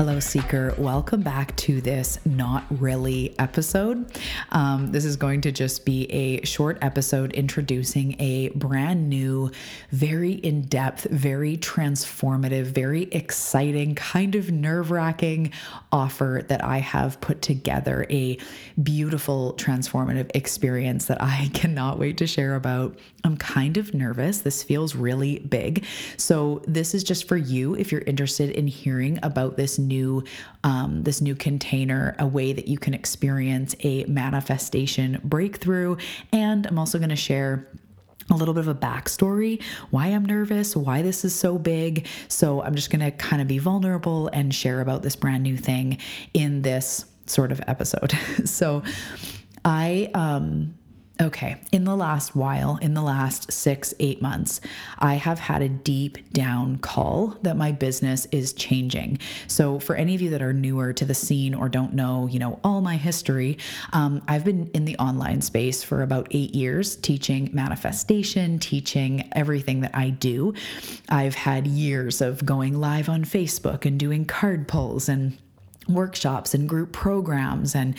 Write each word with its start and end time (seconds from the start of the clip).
Hello, 0.00 0.09
Seeker. 0.20 0.74
Welcome 0.76 1.22
back 1.22 1.56
to 1.56 1.80
this 1.80 2.18
not 2.24 2.64
really 2.70 3.34
episode. 3.38 4.10
Um, 4.50 4.92
this 4.92 5.04
is 5.04 5.16
going 5.16 5.40
to 5.42 5.52
just 5.52 5.84
be 5.84 6.04
a 6.12 6.44
short 6.44 6.78
episode 6.82 7.32
introducing 7.32 8.20
a 8.20 8.50
brand 8.50 9.08
new, 9.08 9.50
very 9.90 10.32
in 10.32 10.62
depth, 10.62 11.04
very 11.04 11.56
transformative, 11.56 12.64
very 12.64 13.04
exciting, 13.04 13.94
kind 13.94 14.34
of 14.34 14.50
nerve 14.50 14.90
wracking 14.90 15.52
offer 15.90 16.42
that 16.48 16.62
I 16.62 16.78
have 16.78 17.20
put 17.20 17.40
together. 17.40 18.06
A 18.10 18.36
beautiful, 18.82 19.54
transformative 19.54 20.30
experience 20.34 21.06
that 21.06 21.22
I 21.22 21.50
cannot 21.54 21.98
wait 21.98 22.18
to 22.18 22.26
share 22.26 22.56
about. 22.56 22.98
I'm 23.24 23.36
kind 23.36 23.76
of 23.76 23.94
nervous. 23.94 24.42
This 24.42 24.62
feels 24.62 24.94
really 24.94 25.38
big. 25.40 25.84
So, 26.16 26.62
this 26.66 26.94
is 26.94 27.04
just 27.04 27.28
for 27.28 27.36
you 27.36 27.74
if 27.74 27.92
you're 27.92 28.02
interested 28.02 28.50
in 28.50 28.66
hearing 28.66 29.18
about 29.22 29.56
this 29.56 29.78
new 29.78 30.09
um, 30.64 31.02
this 31.02 31.20
new 31.20 31.34
container, 31.34 32.14
a 32.18 32.26
way 32.26 32.52
that 32.52 32.68
you 32.68 32.78
can 32.78 32.94
experience 32.94 33.74
a 33.80 34.04
manifestation 34.04 35.20
breakthrough. 35.24 35.96
And 36.32 36.66
I'm 36.66 36.78
also 36.78 36.98
going 36.98 37.10
to 37.10 37.16
share 37.16 37.68
a 38.30 38.34
little 38.34 38.54
bit 38.54 38.60
of 38.60 38.68
a 38.68 38.74
backstory, 38.74 39.62
why 39.90 40.06
I'm 40.06 40.24
nervous, 40.24 40.76
why 40.76 41.02
this 41.02 41.24
is 41.24 41.34
so 41.34 41.58
big. 41.58 42.06
So 42.28 42.62
I'm 42.62 42.74
just 42.74 42.90
going 42.90 43.00
to 43.00 43.10
kind 43.10 43.42
of 43.42 43.48
be 43.48 43.58
vulnerable 43.58 44.28
and 44.28 44.54
share 44.54 44.80
about 44.80 45.02
this 45.02 45.16
brand 45.16 45.42
new 45.42 45.56
thing 45.56 45.98
in 46.32 46.62
this 46.62 47.06
sort 47.26 47.52
of 47.52 47.60
episode. 47.66 48.12
so 48.44 48.82
I 49.64 50.10
um 50.14 50.74
Okay, 51.20 51.56
in 51.70 51.84
the 51.84 51.94
last 51.94 52.34
while, 52.34 52.78
in 52.78 52.94
the 52.94 53.02
last 53.02 53.52
six, 53.52 53.92
eight 54.00 54.22
months, 54.22 54.58
I 54.98 55.16
have 55.16 55.38
had 55.38 55.60
a 55.60 55.68
deep 55.68 56.32
down 56.32 56.78
call 56.78 57.36
that 57.42 57.58
my 57.58 57.72
business 57.72 58.26
is 58.32 58.54
changing. 58.54 59.18
So, 59.46 59.78
for 59.78 59.96
any 59.96 60.14
of 60.14 60.22
you 60.22 60.30
that 60.30 60.40
are 60.40 60.54
newer 60.54 60.94
to 60.94 61.04
the 61.04 61.12
scene 61.12 61.54
or 61.54 61.68
don't 61.68 61.92
know, 61.92 62.26
you 62.26 62.38
know, 62.38 62.58
all 62.64 62.80
my 62.80 62.96
history, 62.96 63.58
um, 63.92 64.22
I've 64.28 64.46
been 64.46 64.70
in 64.72 64.86
the 64.86 64.96
online 64.96 65.42
space 65.42 65.82
for 65.82 66.02
about 66.02 66.26
eight 66.30 66.54
years, 66.54 66.96
teaching 66.96 67.50
manifestation, 67.52 68.58
teaching 68.58 69.28
everything 69.32 69.80
that 69.82 69.94
I 69.94 70.08
do. 70.08 70.54
I've 71.10 71.34
had 71.34 71.66
years 71.66 72.22
of 72.22 72.46
going 72.46 72.80
live 72.80 73.10
on 73.10 73.26
Facebook 73.26 73.84
and 73.84 74.00
doing 74.00 74.24
card 74.24 74.68
pulls 74.68 75.10
and 75.10 75.36
workshops 75.94 76.54
and 76.54 76.68
group 76.68 76.92
programs 76.92 77.74
and 77.74 77.94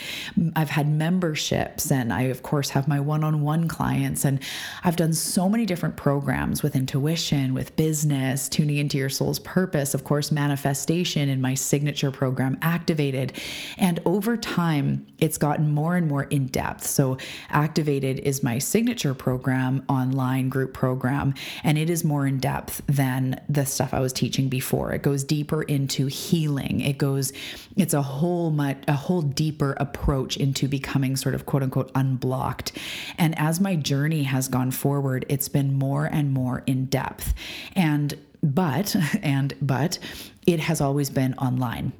I've 0.56 0.70
had 0.70 0.88
memberships 0.88 1.90
and 1.90 2.12
I 2.12 2.22
of 2.22 2.42
course 2.42 2.70
have 2.70 2.88
my 2.88 3.00
one-on-one 3.00 3.68
clients 3.68 4.24
and 4.24 4.40
I've 4.84 4.96
done 4.96 5.12
so 5.12 5.48
many 5.48 5.66
different 5.66 5.96
programs 5.96 6.62
with 6.62 6.76
intuition, 6.76 7.54
with 7.54 7.74
business, 7.76 8.48
tuning 8.48 8.76
into 8.78 8.98
your 8.98 9.08
soul's 9.08 9.38
purpose, 9.38 9.94
of 9.94 10.04
course 10.04 10.30
manifestation 10.32 11.28
in 11.28 11.40
my 11.40 11.54
signature 11.54 12.10
program 12.10 12.58
activated. 12.62 13.32
And 13.78 14.00
over 14.04 14.36
time 14.36 15.06
it's 15.18 15.38
gotten 15.38 15.70
more 15.70 15.96
and 15.96 16.08
more 16.08 16.24
in 16.24 16.46
depth. 16.46 16.86
So 16.86 17.18
activated 17.50 18.18
is 18.20 18.42
my 18.42 18.58
signature 18.58 19.14
program 19.14 19.84
online 19.88 20.48
group 20.48 20.74
program 20.74 21.34
and 21.64 21.78
it 21.78 21.90
is 21.90 22.04
more 22.04 22.26
in 22.26 22.38
depth 22.38 22.82
than 22.86 23.40
the 23.48 23.64
stuff 23.64 23.94
I 23.94 24.00
was 24.00 24.12
teaching 24.12 24.48
before. 24.48 24.92
It 24.92 25.02
goes 25.02 25.24
deeper 25.24 25.62
into 25.62 26.06
healing. 26.06 26.80
It 26.80 26.98
goes 26.98 27.32
it's 27.82 27.94
a 27.94 28.02
whole 28.02 28.50
much 28.52 28.78
a 28.86 28.92
whole 28.92 29.22
deeper 29.22 29.72
approach 29.80 30.36
into 30.36 30.68
becoming 30.68 31.16
sort 31.16 31.34
of 31.34 31.46
quote 31.46 31.64
unquote 31.64 31.90
unblocked 31.96 32.70
and 33.18 33.36
as 33.36 33.60
my 33.60 33.74
journey 33.74 34.22
has 34.22 34.46
gone 34.46 34.70
forward 34.70 35.26
it's 35.28 35.48
been 35.48 35.76
more 35.76 36.04
and 36.06 36.32
more 36.32 36.62
in 36.66 36.86
depth 36.86 37.34
and 37.74 38.16
but 38.40 38.94
and 39.22 39.54
but 39.60 39.98
it 40.46 40.60
has 40.60 40.80
always 40.80 41.10
been 41.10 41.34
online 41.34 41.92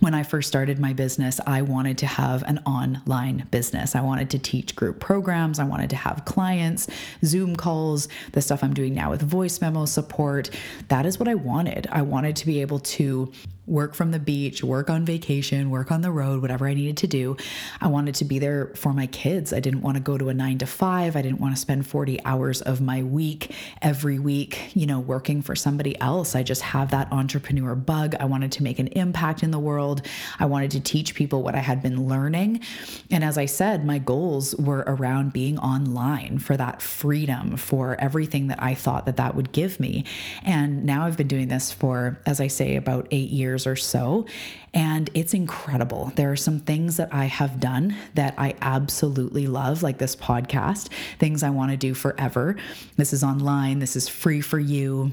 when 0.00 0.14
I 0.14 0.22
first 0.22 0.48
started 0.48 0.78
my 0.78 0.94
business, 0.94 1.40
I 1.46 1.60
wanted 1.60 1.98
to 1.98 2.06
have 2.06 2.42
an 2.44 2.58
online 2.64 3.46
business. 3.50 3.94
I 3.94 4.00
wanted 4.00 4.30
to 4.30 4.38
teach 4.38 4.74
group 4.74 4.98
programs. 4.98 5.58
I 5.58 5.64
wanted 5.64 5.90
to 5.90 5.96
have 5.96 6.24
clients, 6.24 6.88
Zoom 7.22 7.54
calls, 7.54 8.08
the 8.32 8.40
stuff 8.40 8.64
I'm 8.64 8.72
doing 8.72 8.94
now 8.94 9.10
with 9.10 9.20
voice 9.20 9.60
memo 9.60 9.84
support. 9.84 10.48
That 10.88 11.04
is 11.04 11.18
what 11.18 11.28
I 11.28 11.34
wanted. 11.34 11.86
I 11.92 12.00
wanted 12.00 12.36
to 12.36 12.46
be 12.46 12.62
able 12.62 12.78
to 12.78 13.30
work 13.70 13.94
from 13.94 14.10
the 14.10 14.18
beach, 14.18 14.64
work 14.64 14.90
on 14.90 15.04
vacation, 15.04 15.70
work 15.70 15.92
on 15.92 16.02
the 16.02 16.10
road, 16.10 16.42
whatever 16.42 16.66
I 16.66 16.74
needed 16.74 16.96
to 16.98 17.06
do. 17.06 17.36
I 17.80 17.86
wanted 17.86 18.16
to 18.16 18.24
be 18.24 18.38
there 18.38 18.72
for 18.74 18.92
my 18.92 19.06
kids. 19.06 19.52
I 19.52 19.60
didn't 19.60 19.82
want 19.82 19.96
to 19.96 20.02
go 20.02 20.18
to 20.18 20.28
a 20.28 20.34
nine 20.34 20.58
to 20.58 20.66
five. 20.66 21.14
I 21.14 21.22
didn't 21.22 21.40
want 21.40 21.54
to 21.54 21.60
spend 21.60 21.86
40 21.86 22.24
hours 22.24 22.60
of 22.62 22.80
my 22.80 23.02
week 23.02 23.54
every 23.80 24.18
week, 24.18 24.72
you 24.74 24.86
know, 24.86 24.98
working 24.98 25.40
for 25.40 25.54
somebody 25.54 25.98
else. 26.00 26.34
I 26.34 26.42
just 26.42 26.62
have 26.62 26.90
that 26.90 27.12
entrepreneur 27.12 27.76
bug. 27.76 28.16
I 28.18 28.24
wanted 28.24 28.50
to 28.52 28.62
make 28.64 28.80
an 28.80 28.88
impact 28.88 29.42
in 29.42 29.52
the 29.52 29.58
world. 29.58 30.02
I 30.40 30.46
wanted 30.46 30.72
to 30.72 30.80
teach 30.80 31.14
people 31.14 31.42
what 31.42 31.54
I 31.54 31.60
had 31.60 31.80
been 31.80 32.08
learning. 32.08 32.62
And 33.10 33.22
as 33.22 33.38
I 33.38 33.46
said, 33.46 33.84
my 33.84 33.98
goals 33.98 34.54
were 34.56 34.84
around 34.86 35.32
being 35.32 35.58
online 35.58 36.40
for 36.40 36.56
that 36.56 36.82
freedom, 36.82 37.56
for 37.56 37.94
everything 38.00 38.48
that 38.48 38.60
I 38.60 38.74
thought 38.74 39.06
that 39.06 39.16
that 39.18 39.36
would 39.36 39.52
give 39.52 39.78
me. 39.78 40.04
And 40.44 40.84
now 40.84 41.06
I've 41.06 41.16
been 41.16 41.28
doing 41.28 41.48
this 41.48 41.70
for, 41.70 42.18
as 42.26 42.40
I 42.40 42.48
say, 42.48 42.74
about 42.74 43.06
eight 43.12 43.30
years 43.30 43.59
years 43.60 43.66
or 43.66 43.76
so. 43.76 44.26
And 44.72 45.10
it's 45.14 45.34
incredible. 45.34 46.12
There 46.14 46.30
are 46.30 46.36
some 46.36 46.60
things 46.60 46.96
that 46.96 47.12
I 47.12 47.24
have 47.24 47.58
done 47.58 47.96
that 48.14 48.34
I 48.38 48.54
absolutely 48.60 49.46
love, 49.46 49.82
like 49.82 49.98
this 49.98 50.14
podcast, 50.14 50.90
things 51.18 51.42
I 51.42 51.50
want 51.50 51.72
to 51.72 51.76
do 51.76 51.94
forever. 51.94 52.56
This 52.96 53.12
is 53.12 53.24
online, 53.24 53.80
this 53.80 53.96
is 53.96 54.08
free 54.08 54.40
for 54.40 54.58
you 54.58 55.12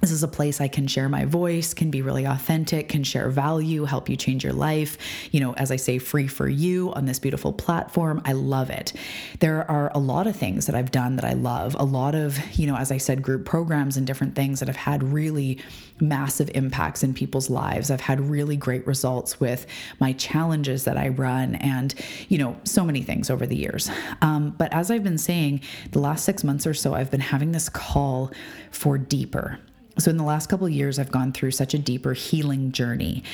this 0.00 0.10
is 0.12 0.22
a 0.22 0.28
place 0.28 0.60
I 0.60 0.68
can 0.68 0.86
share 0.86 1.08
my 1.08 1.24
voice, 1.24 1.74
can 1.74 1.90
be 1.90 2.02
really 2.02 2.24
authentic, 2.24 2.88
can 2.88 3.02
share 3.02 3.30
value, 3.30 3.84
help 3.84 4.08
you 4.08 4.16
change 4.16 4.44
your 4.44 4.52
life. 4.52 4.96
You 5.32 5.40
know, 5.40 5.54
as 5.54 5.70
I 5.72 5.76
say, 5.76 5.98
free 5.98 6.28
for 6.28 6.48
you 6.48 6.92
on 6.92 7.06
this 7.06 7.18
beautiful 7.18 7.52
platform. 7.52 8.22
I 8.24 8.32
love 8.32 8.70
it. 8.70 8.92
There 9.40 9.68
are 9.68 9.90
a 9.94 9.98
lot 9.98 10.26
of 10.26 10.36
things 10.36 10.66
that 10.66 10.76
I've 10.76 10.92
done 10.92 11.16
that 11.16 11.24
I 11.24 11.32
love. 11.32 11.74
A 11.78 11.84
lot 11.84 12.14
of, 12.14 12.38
you 12.56 12.66
know, 12.66 12.76
as 12.76 12.92
I 12.92 12.98
said, 12.98 13.22
group 13.22 13.44
programs 13.44 13.96
and 13.96 14.06
different 14.06 14.34
things 14.36 14.60
that 14.60 14.68
have 14.68 14.76
had 14.76 15.02
really 15.02 15.58
massive 16.00 16.48
impacts 16.54 17.02
in 17.02 17.12
people's 17.12 17.50
lives. 17.50 17.90
I've 17.90 18.00
had 18.00 18.20
really 18.20 18.56
great 18.56 18.86
results 18.86 19.40
with 19.40 19.66
my 19.98 20.12
challenges 20.12 20.84
that 20.84 20.96
I 20.96 21.08
run 21.08 21.56
and, 21.56 21.92
you 22.28 22.38
know, 22.38 22.56
so 22.62 22.84
many 22.84 23.02
things 23.02 23.30
over 23.30 23.46
the 23.46 23.56
years. 23.56 23.90
Um, 24.22 24.54
but 24.56 24.72
as 24.72 24.92
I've 24.92 25.02
been 25.02 25.18
saying, 25.18 25.62
the 25.90 25.98
last 25.98 26.24
six 26.24 26.44
months 26.44 26.68
or 26.68 26.74
so, 26.74 26.94
I've 26.94 27.10
been 27.10 27.20
having 27.20 27.50
this 27.50 27.68
call 27.68 28.30
for 28.70 28.96
deeper 28.96 29.58
so, 29.98 30.10
in 30.10 30.16
the 30.16 30.24
last 30.24 30.48
couple 30.48 30.68
years, 30.68 30.98
I've 30.98 31.10
gone 31.10 31.32
through 31.32 31.50
such 31.50 31.74
a 31.74 31.78
deeper 31.78 32.12
healing 32.12 32.70
journey, 32.70 33.24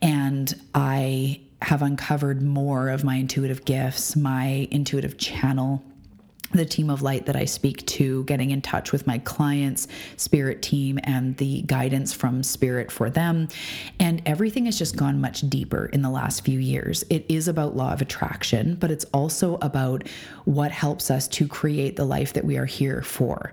and 0.00 0.54
I 0.74 1.40
have 1.62 1.82
uncovered 1.82 2.42
more 2.42 2.90
of 2.90 3.02
my 3.02 3.16
intuitive 3.16 3.64
gifts, 3.64 4.14
my 4.14 4.68
intuitive 4.70 5.18
channel, 5.18 5.82
the 6.52 6.64
team 6.64 6.90
of 6.90 7.02
light 7.02 7.26
that 7.26 7.34
I 7.34 7.44
speak 7.44 7.84
to, 7.86 8.22
getting 8.24 8.50
in 8.50 8.62
touch 8.62 8.92
with 8.92 9.06
my 9.06 9.18
clients, 9.18 9.88
spirit 10.16 10.62
team, 10.62 11.00
and 11.04 11.36
the 11.38 11.62
guidance 11.62 12.12
from 12.12 12.42
spirit 12.42 12.92
for 12.92 13.10
them. 13.10 13.48
And 13.98 14.22
everything 14.24 14.66
has 14.66 14.78
just 14.78 14.96
gone 14.96 15.20
much 15.20 15.40
deeper 15.48 15.86
in 15.86 16.02
the 16.02 16.10
last 16.10 16.44
few 16.44 16.60
years. 16.60 17.04
It 17.10 17.26
is 17.28 17.48
about 17.48 17.76
law 17.76 17.92
of 17.92 18.00
attraction, 18.00 18.76
but 18.76 18.90
it's 18.90 19.06
also 19.06 19.56
about 19.56 20.06
what 20.44 20.70
helps 20.70 21.10
us 21.10 21.26
to 21.28 21.48
create 21.48 21.96
the 21.96 22.04
life 22.04 22.32
that 22.34 22.44
we 22.44 22.58
are 22.58 22.66
here 22.66 23.02
for 23.02 23.52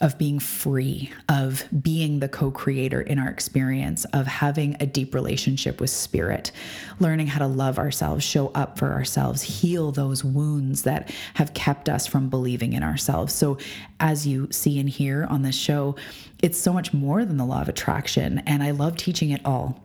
of 0.00 0.18
being 0.18 0.38
free, 0.38 1.10
of 1.28 1.64
being 1.82 2.20
the 2.20 2.28
co 2.28 2.50
creator 2.50 3.00
in 3.00 3.18
our 3.18 3.28
experience, 3.28 4.04
of 4.06 4.26
having 4.26 4.76
a 4.80 4.86
deep 4.86 5.14
relationship 5.14 5.80
with 5.80 5.90
spirit, 5.90 6.52
learning 6.98 7.26
how 7.26 7.38
to 7.38 7.46
love 7.46 7.78
ourselves, 7.78 8.24
show 8.24 8.48
up 8.48 8.78
for 8.78 8.92
ourselves, 8.92 9.42
heal 9.42 9.92
those 9.92 10.22
wounds 10.22 10.82
that 10.82 11.10
have 11.34 11.54
kept 11.54 11.88
us 11.88 12.06
from 12.06 12.28
believing 12.28 12.72
in 12.72 12.82
ourselves. 12.82 13.32
So, 13.32 13.58
as 14.00 14.26
you 14.26 14.48
see 14.50 14.78
and 14.78 14.88
hear 14.88 15.24
on 15.24 15.42
this 15.42 15.56
show, 15.56 15.96
it's 16.42 16.58
so 16.58 16.72
much 16.72 16.92
more 16.92 17.24
than 17.24 17.36
the 17.36 17.46
law 17.46 17.62
of 17.62 17.68
attraction. 17.68 18.40
And 18.40 18.62
I 18.62 18.72
love 18.72 18.96
teaching 18.96 19.30
it 19.30 19.40
all. 19.44 19.82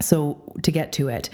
So, 0.00 0.42
to 0.62 0.70
get 0.70 0.92
to 0.92 1.08
it, 1.08 1.30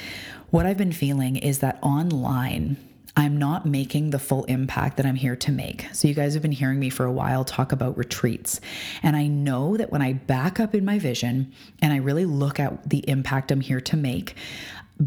what 0.51 0.67
I've 0.67 0.79
been 0.79 0.93
feeling 0.93 1.37
is 1.37 1.59
that 1.59 1.79
online, 1.83 2.77
I'm 3.17 3.37
not 3.39 3.65
making 3.65 4.11
the 4.11 4.19
full 4.19 4.45
impact 4.45 4.97
that 4.97 5.07
I'm 5.07 5.15
here 5.15 5.37
to 5.37 5.53
make. 5.53 5.87
So, 5.93 6.09
you 6.09 6.15
guys 6.15 6.35
have 6.35 6.43
been 6.43 6.53
hearing 6.53 6.81
me 6.81 6.91
for 6.91 7.05
a 7.05 7.13
while 7.13 7.45
talk 7.45 7.71
about 7.71 7.97
retreats. 7.97 8.61
And 9.03 9.15
I 9.15 9.29
know 9.29 9.77
that 9.77 9.93
when 9.93 10.03
I 10.03 10.15
back 10.15 10.59
up 10.59 10.75
in 10.75 10.85
my 10.85 10.99
vision 10.99 11.53
and 11.81 11.93
I 11.93 11.97
really 11.97 12.25
look 12.25 12.59
at 12.59 12.89
the 12.89 13.09
impact 13.09 13.53
I'm 13.53 13.61
here 13.61 13.81
to 13.83 13.97
make, 13.97 14.35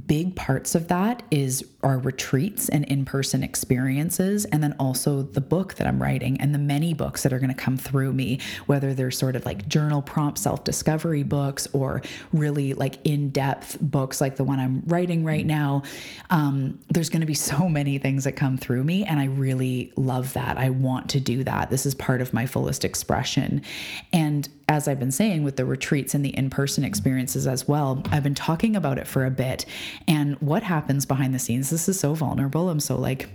big 0.05 0.35
parts 0.35 0.75
of 0.75 0.87
that 0.87 1.23
is 1.31 1.65
our 1.83 1.99
retreats 1.99 2.69
and 2.69 2.85
in-person 2.85 3.43
experiences 3.43 4.45
and 4.45 4.63
then 4.63 4.75
also 4.79 5.21
the 5.21 5.41
book 5.41 5.75
that 5.75 5.85
I'm 5.85 6.01
writing 6.01 6.39
and 6.41 6.53
the 6.53 6.59
many 6.59 6.93
books 6.93 7.21
that 7.23 7.31
are 7.31 7.39
going 7.39 7.53
to 7.53 7.55
come 7.55 7.77
through 7.77 8.13
me 8.13 8.39
whether 8.65 8.95
they're 8.95 9.11
sort 9.11 9.35
of 9.35 9.45
like 9.45 9.67
journal 9.67 10.01
prompt 10.01 10.39
self-discovery 10.39 11.21
books 11.23 11.67
or 11.73 12.01
really 12.33 12.73
like 12.73 12.97
in-depth 13.05 13.77
books 13.79 14.19
like 14.19 14.37
the 14.37 14.43
one 14.43 14.59
I'm 14.59 14.81
writing 14.87 15.23
right 15.23 15.45
now. 15.45 15.83
Um, 16.31 16.79
there's 16.89 17.09
going 17.09 17.21
to 17.21 17.27
be 17.27 17.33
so 17.47 17.69
many 17.69 17.99
things 17.99 18.23
that 18.23 18.33
come 18.33 18.57
through 18.57 18.83
me 18.83 19.05
and 19.05 19.19
I 19.19 19.25
really 19.25 19.93
love 19.95 20.33
that. 20.33 20.57
I 20.57 20.71
want 20.71 21.09
to 21.11 21.19
do 21.19 21.43
that. 21.43 21.69
This 21.69 21.85
is 21.85 21.93
part 21.93 22.21
of 22.21 22.33
my 22.33 22.47
fullest 22.47 22.85
expression. 22.85 23.61
And 24.11 24.49
as 24.69 24.87
I've 24.87 24.99
been 24.99 25.11
saying 25.11 25.43
with 25.43 25.55
the 25.55 25.65
retreats 25.65 26.13
and 26.13 26.25
the 26.25 26.35
in 26.37 26.49
person 26.49 26.83
experiences 26.83 27.47
as 27.47 27.67
well, 27.67 28.03
I've 28.11 28.23
been 28.23 28.35
talking 28.35 28.75
about 28.75 28.97
it 28.97 29.07
for 29.07 29.25
a 29.25 29.31
bit. 29.31 29.65
And 30.07 30.35
what 30.41 30.61
happens 30.61 31.05
behind 31.05 31.33
the 31.33 31.39
scenes, 31.39 31.69
this 31.77 31.89
is 31.89 31.99
so 31.99 32.15
vulnerable. 32.15 32.71
I'm 32.71 32.79
so 32.79 32.97
like, 32.97 33.29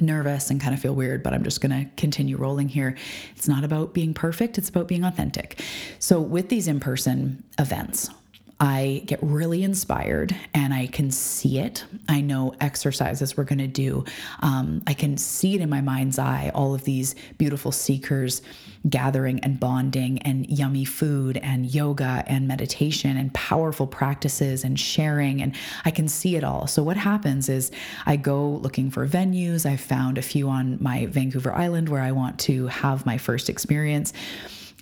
nervous 0.00 0.50
and 0.50 0.60
kind 0.60 0.74
of 0.74 0.80
feel 0.80 0.94
weird, 0.94 1.22
but 1.22 1.32
I'm 1.32 1.44
just 1.44 1.60
going 1.60 1.70
to 1.70 1.90
continue 1.96 2.36
rolling 2.36 2.68
here. 2.68 2.96
It's 3.36 3.48
not 3.48 3.62
about 3.64 3.94
being 3.94 4.12
perfect, 4.12 4.58
it's 4.58 4.68
about 4.68 4.88
being 4.88 5.04
authentic. 5.04 5.60
So, 6.00 6.20
with 6.20 6.48
these 6.48 6.68
in 6.68 6.80
person 6.80 7.44
events, 7.58 8.10
I 8.60 9.02
get 9.06 9.20
really 9.22 9.62
inspired 9.62 10.34
and 10.52 10.74
I 10.74 10.88
can 10.88 11.12
see 11.12 11.60
it. 11.60 11.84
I 12.08 12.20
know 12.20 12.54
exercises 12.60 13.36
we're 13.36 13.44
going 13.44 13.60
to 13.60 13.68
do. 13.68 14.04
Um, 14.40 14.82
I 14.86 14.94
can 14.94 15.16
see 15.16 15.54
it 15.54 15.60
in 15.60 15.70
my 15.70 15.80
mind's 15.80 16.18
eye, 16.18 16.50
all 16.54 16.74
of 16.74 16.82
these 16.82 17.14
beautiful 17.38 17.70
seekers 17.70 18.42
gathering 18.88 19.38
and 19.40 19.60
bonding 19.60 20.18
and 20.22 20.48
yummy 20.48 20.84
food 20.84 21.36
and 21.36 21.72
yoga 21.72 22.24
and 22.26 22.48
meditation 22.48 23.16
and 23.16 23.32
powerful 23.32 23.86
practices 23.86 24.64
and 24.64 24.78
sharing. 24.78 25.40
And 25.40 25.54
I 25.84 25.92
can 25.92 26.08
see 26.08 26.34
it 26.34 26.42
all. 26.42 26.66
So, 26.66 26.82
what 26.82 26.96
happens 26.96 27.48
is 27.48 27.70
I 28.06 28.16
go 28.16 28.48
looking 28.48 28.90
for 28.90 29.06
venues. 29.06 29.66
I've 29.66 29.80
found 29.80 30.18
a 30.18 30.22
few 30.22 30.48
on 30.48 30.78
my 30.80 31.06
Vancouver 31.06 31.52
Island 31.52 31.88
where 31.88 32.02
I 32.02 32.12
want 32.12 32.38
to 32.40 32.66
have 32.68 33.06
my 33.06 33.18
first 33.18 33.48
experience 33.48 34.12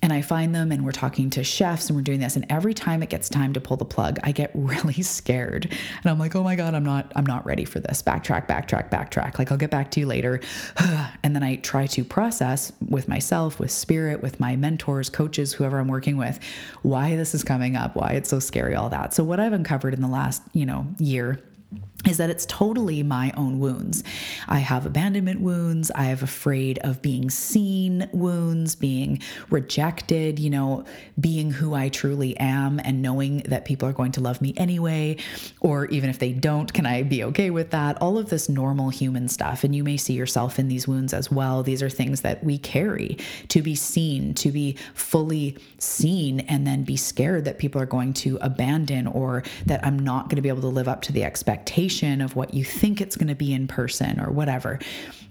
and 0.03 0.13
I 0.13 0.21
find 0.21 0.53
them 0.53 0.71
and 0.71 0.85
we're 0.85 0.91
talking 0.91 1.29
to 1.31 1.43
chefs 1.43 1.87
and 1.87 1.95
we're 1.95 2.03
doing 2.03 2.19
this 2.19 2.35
and 2.35 2.45
every 2.49 2.73
time 2.73 3.01
it 3.01 3.09
gets 3.09 3.29
time 3.29 3.53
to 3.53 3.61
pull 3.61 3.77
the 3.77 3.85
plug 3.85 4.19
I 4.23 4.31
get 4.31 4.51
really 4.53 5.01
scared. 5.01 5.65
And 5.65 6.05
I'm 6.11 6.19
like 6.19 6.35
oh 6.35 6.43
my 6.43 6.55
god 6.55 6.75
I'm 6.75 6.83
not 6.83 7.11
I'm 7.15 7.25
not 7.25 7.45
ready 7.45 7.65
for 7.65 7.79
this. 7.79 8.01
Backtrack 8.01 8.47
backtrack 8.47 8.89
backtrack. 8.89 9.39
Like 9.39 9.51
I'll 9.51 9.57
get 9.57 9.71
back 9.71 9.91
to 9.91 9.99
you 9.99 10.05
later. 10.05 10.39
And 11.23 11.35
then 11.35 11.43
I 11.43 11.57
try 11.57 11.87
to 11.87 12.03
process 12.05 12.71
with 12.87 13.07
myself 13.07 13.59
with 13.59 13.71
spirit 13.71 14.21
with 14.21 14.39
my 14.39 14.55
mentors 14.55 15.09
coaches 15.09 15.51
whoever 15.51 15.79
I'm 15.79 15.87
working 15.87 16.15
with 16.15 16.39
why 16.83 17.15
this 17.15 17.35
is 17.35 17.43
coming 17.43 17.75
up 17.75 17.95
why 17.95 18.11
it's 18.11 18.29
so 18.29 18.39
scary 18.39 18.75
all 18.75 18.89
that. 18.89 19.13
So 19.13 19.23
what 19.23 19.39
I've 19.39 19.53
uncovered 19.53 19.93
in 19.93 20.01
the 20.01 20.07
last 20.07 20.41
you 20.53 20.65
know 20.65 20.87
year 20.99 21.41
is 22.07 22.17
that 22.17 22.29
it's 22.29 22.45
totally 22.45 23.03
my 23.03 23.33
own 23.35 23.59
wounds. 23.59 24.03
I 24.47 24.59
have 24.59 24.85
abandonment 24.85 25.41
wounds. 25.41 25.91
I 25.93 26.03
have 26.05 26.23
afraid 26.23 26.79
of 26.79 27.01
being 27.01 27.29
seen 27.29 28.07
wounds, 28.13 28.75
being 28.75 29.21
rejected, 29.49 30.39
you 30.39 30.49
know, 30.49 30.85
being 31.19 31.51
who 31.51 31.73
I 31.73 31.89
truly 31.89 32.37
am 32.37 32.79
and 32.79 33.01
knowing 33.01 33.39
that 33.47 33.65
people 33.65 33.89
are 33.89 33.93
going 33.93 34.13
to 34.13 34.21
love 34.21 34.41
me 34.41 34.53
anyway. 34.55 35.17
Or 35.59 35.87
even 35.87 36.09
if 36.09 36.19
they 36.19 36.31
don't, 36.31 36.71
can 36.71 36.85
I 36.85 37.03
be 37.03 37.23
okay 37.25 37.49
with 37.49 37.71
that? 37.71 38.01
All 38.01 38.17
of 38.17 38.29
this 38.29 38.47
normal 38.47 38.89
human 38.89 39.27
stuff. 39.27 39.65
And 39.65 39.75
you 39.75 39.83
may 39.83 39.97
see 39.97 40.13
yourself 40.13 40.59
in 40.59 40.69
these 40.69 40.87
wounds 40.87 41.13
as 41.13 41.29
well. 41.29 41.61
These 41.63 41.83
are 41.83 41.89
things 41.89 42.21
that 42.21 42.41
we 42.43 42.57
carry 42.57 43.17
to 43.49 43.61
be 43.61 43.75
seen, 43.75 44.33
to 44.35 44.51
be 44.51 44.77
fully 44.93 45.57
seen, 45.79 46.41
and 46.41 46.65
then 46.65 46.83
be 46.83 46.95
scared 46.95 47.43
that 47.45 47.57
people 47.57 47.81
are 47.81 47.87
going 47.87 48.13
to 48.13 48.37
abandon 48.39 49.07
or 49.07 49.43
that 49.65 49.85
I'm 49.85 49.99
not 49.99 50.29
going 50.29 50.37
to 50.37 50.41
be 50.41 50.49
able 50.49 50.61
to 50.61 50.67
live 50.67 50.87
up 50.87 51.01
to 51.01 51.11
the 51.11 51.23
expectation 51.25 51.56
expectation 51.57 52.21
of 52.21 52.35
what 52.35 52.53
you 52.53 52.63
think 52.63 53.01
it's 53.01 53.15
going 53.15 53.27
to 53.27 53.35
be 53.35 53.53
in 53.53 53.67
person 53.67 54.19
or 54.19 54.31
whatever. 54.31 54.79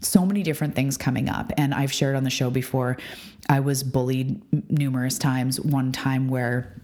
So 0.01 0.27
many 0.27 0.43
different 0.43 0.75
things 0.75 0.97
coming 0.97 1.29
up. 1.29 1.53
And 1.57 1.73
I've 1.73 1.93
shared 1.93 2.17
on 2.17 2.25
the 2.25 2.31
show 2.31 2.51
before, 2.51 2.97
I 3.49 3.61
was 3.61 3.83
bullied 3.83 4.41
numerous 4.71 5.19
times. 5.19 5.61
One 5.61 5.93
time 5.93 6.29
where 6.29 6.75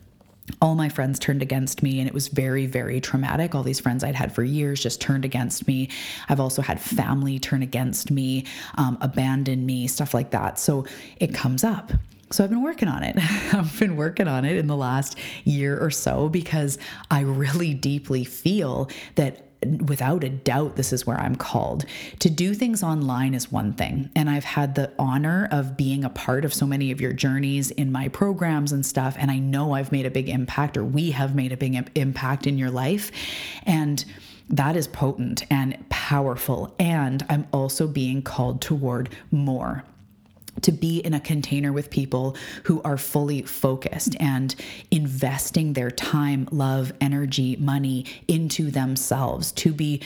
all 0.61 0.75
my 0.75 0.89
friends 0.89 1.19
turned 1.19 1.43
against 1.43 1.83
me 1.83 1.99
and 2.01 2.09
it 2.09 2.13
was 2.13 2.27
very 2.27 2.67
very 2.67 3.01
traumatic 3.01 3.55
all 3.55 3.63
these 3.63 3.79
friends 3.79 4.03
i'd 4.03 4.17
had 4.17 4.35
for 4.35 4.43
years 4.43 4.83
just 4.83 5.01
turned 5.01 5.25
against 5.25 5.69
me 5.69 5.89
i've 6.29 6.41
also 6.41 6.61
had 6.61 6.81
family 6.81 7.39
turn 7.39 7.63
against 7.63 8.11
me 8.11 8.45
um, 8.75 8.99
abandon 9.01 9.65
me 9.65 9.87
stuff 9.87 10.13
like 10.13 10.31
that 10.33 10.59
so 10.59 10.85
it 11.21 11.33
comes 11.33 11.63
up 11.63 11.93
so 12.33 12.43
I've 12.45 12.51
been 12.51 12.63
working 12.63 12.89
on 12.89 13.03
it. 13.03 13.17
I've 13.55 13.79
been 13.79 13.97
working 13.97 14.29
on 14.29 14.45
it 14.45 14.57
in 14.57 14.67
the 14.67 14.77
last 14.77 15.19
year 15.45 15.79
or 15.79 15.91
so 15.91 16.29
because 16.29 16.79
I 17.11 17.21
really 17.21 17.75
deeply 17.75 18.25
feel 18.25 18.89
that 19.17 19.47
without 19.87 20.25
a 20.25 20.29
doubt, 20.29 20.77
this 20.77 20.93
is 20.93 21.07
where 21.07 21.19
I'm 21.19 21.37
called. 21.37 21.85
To 22.21 22.31
do 22.31 22.55
things 22.55 22.83
online 22.83 23.35
is 23.35 23.53
one 23.53 23.73
thing. 23.73 24.11
And 24.17 24.29
I've 24.29 24.45
had 24.45 24.75
the 24.75 24.93
honor 24.99 25.49
of 25.51 25.77
being 25.77 26.05
a 26.05 26.11
part 26.11 26.45
of 26.45 26.53
so 26.53 26.67
many 26.67 26.91
of 26.91 27.01
your 27.01 27.13
journeys 27.13 27.71
in 27.71 27.93
my 27.93 28.09
programs 28.09 28.73
and 28.73 28.85
stuff. 28.85 29.15
And 29.19 29.31
I 29.31 29.39
know 29.39 29.75
I've 29.75 29.93
made 29.93 30.07
a 30.07 30.11
big 30.11 30.29
impact, 30.29 30.77
or 30.77 30.85
we 30.85 31.13
have 31.13 31.35
made 31.35 31.53
a 31.53 31.57
big 31.57 31.91
impact 31.95 32.47
in 32.47 32.59
your 32.59 32.71
life. 32.71 33.13
And 33.65 34.05
that 34.51 34.77
is 34.77 34.89
potent 34.89 35.45
and 35.51 35.89
powerful. 35.89 36.75
And 36.79 37.25
I'm 37.29 37.47
also 37.53 37.87
being 37.87 38.23
called 38.23 38.61
toward 38.61 39.11
more 39.31 39.85
to 40.61 40.71
be 40.73 40.99
in 40.99 41.15
a 41.15 41.21
container 41.21 41.73
with 41.73 41.91
people 41.91 42.37
who 42.65 42.83
are 42.83 42.97
fully 42.97 43.43
focused 43.43 44.15
and 44.21 44.55
investing 44.91 45.73
their 45.73 45.91
time, 45.91 46.49
love, 46.53 46.93
energy, 47.01 47.57
money 47.57 48.05
into 48.29 48.71
themselves, 48.71 49.51
to 49.53 49.73
be 49.73 50.01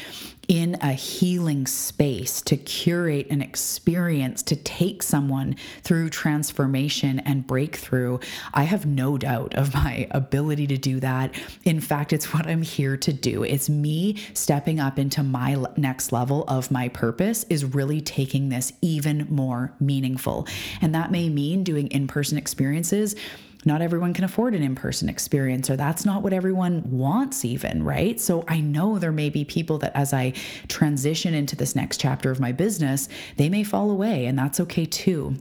in 0.48 0.76
a 0.80 0.92
healing 0.92 1.66
space 1.66 2.40
to 2.42 2.56
curate 2.56 3.26
an 3.30 3.42
experience 3.42 4.42
to 4.44 4.56
take 4.56 5.02
someone 5.02 5.56
through 5.82 6.10
transformation 6.10 7.18
and 7.20 7.46
breakthrough, 7.46 8.18
I 8.54 8.64
have 8.64 8.86
no 8.86 9.18
doubt 9.18 9.54
of 9.54 9.74
my 9.74 10.06
ability 10.10 10.66
to 10.68 10.76
do 10.76 11.00
that. 11.00 11.34
In 11.64 11.80
fact, 11.80 12.12
it's 12.12 12.32
what 12.32 12.46
I'm 12.46 12.62
here 12.62 12.96
to 12.96 13.12
do. 13.12 13.42
It's 13.42 13.68
me 13.68 14.16
stepping 14.34 14.80
up 14.80 14.98
into 14.98 15.22
my 15.22 15.56
next 15.76 16.12
level 16.12 16.44
of 16.48 16.70
my 16.70 16.88
purpose, 16.88 17.44
is 17.50 17.64
really 17.64 18.00
taking 18.00 18.48
this 18.48 18.72
even 18.80 19.26
more 19.30 19.72
meaningful. 19.80 20.46
And 20.80 20.94
that 20.94 21.10
may 21.10 21.28
mean 21.28 21.64
doing 21.64 21.88
in 21.88 22.06
person 22.06 22.38
experiences 22.38 23.16
not 23.64 23.82
everyone 23.82 24.14
can 24.14 24.24
afford 24.24 24.54
an 24.54 24.62
in 24.62 24.74
person 24.74 25.08
experience, 25.08 25.70
or 25.70 25.76
that's 25.76 26.04
not 26.04 26.22
what 26.22 26.32
everyone 26.32 26.82
wants, 26.90 27.44
even, 27.44 27.82
right? 27.82 28.20
So 28.20 28.44
I 28.46 28.60
know 28.60 28.98
there 28.98 29.12
may 29.12 29.30
be 29.30 29.44
people 29.44 29.78
that 29.78 29.96
as 29.96 30.12
I 30.12 30.34
transition 30.68 31.34
into 31.34 31.56
this 31.56 31.74
next 31.74 32.00
chapter 32.00 32.30
of 32.30 32.40
my 32.40 32.52
business, 32.52 33.08
they 33.36 33.48
may 33.48 33.64
fall 33.64 33.90
away, 33.90 34.26
and 34.26 34.38
that's 34.38 34.60
okay 34.60 34.86
too. 34.86 35.36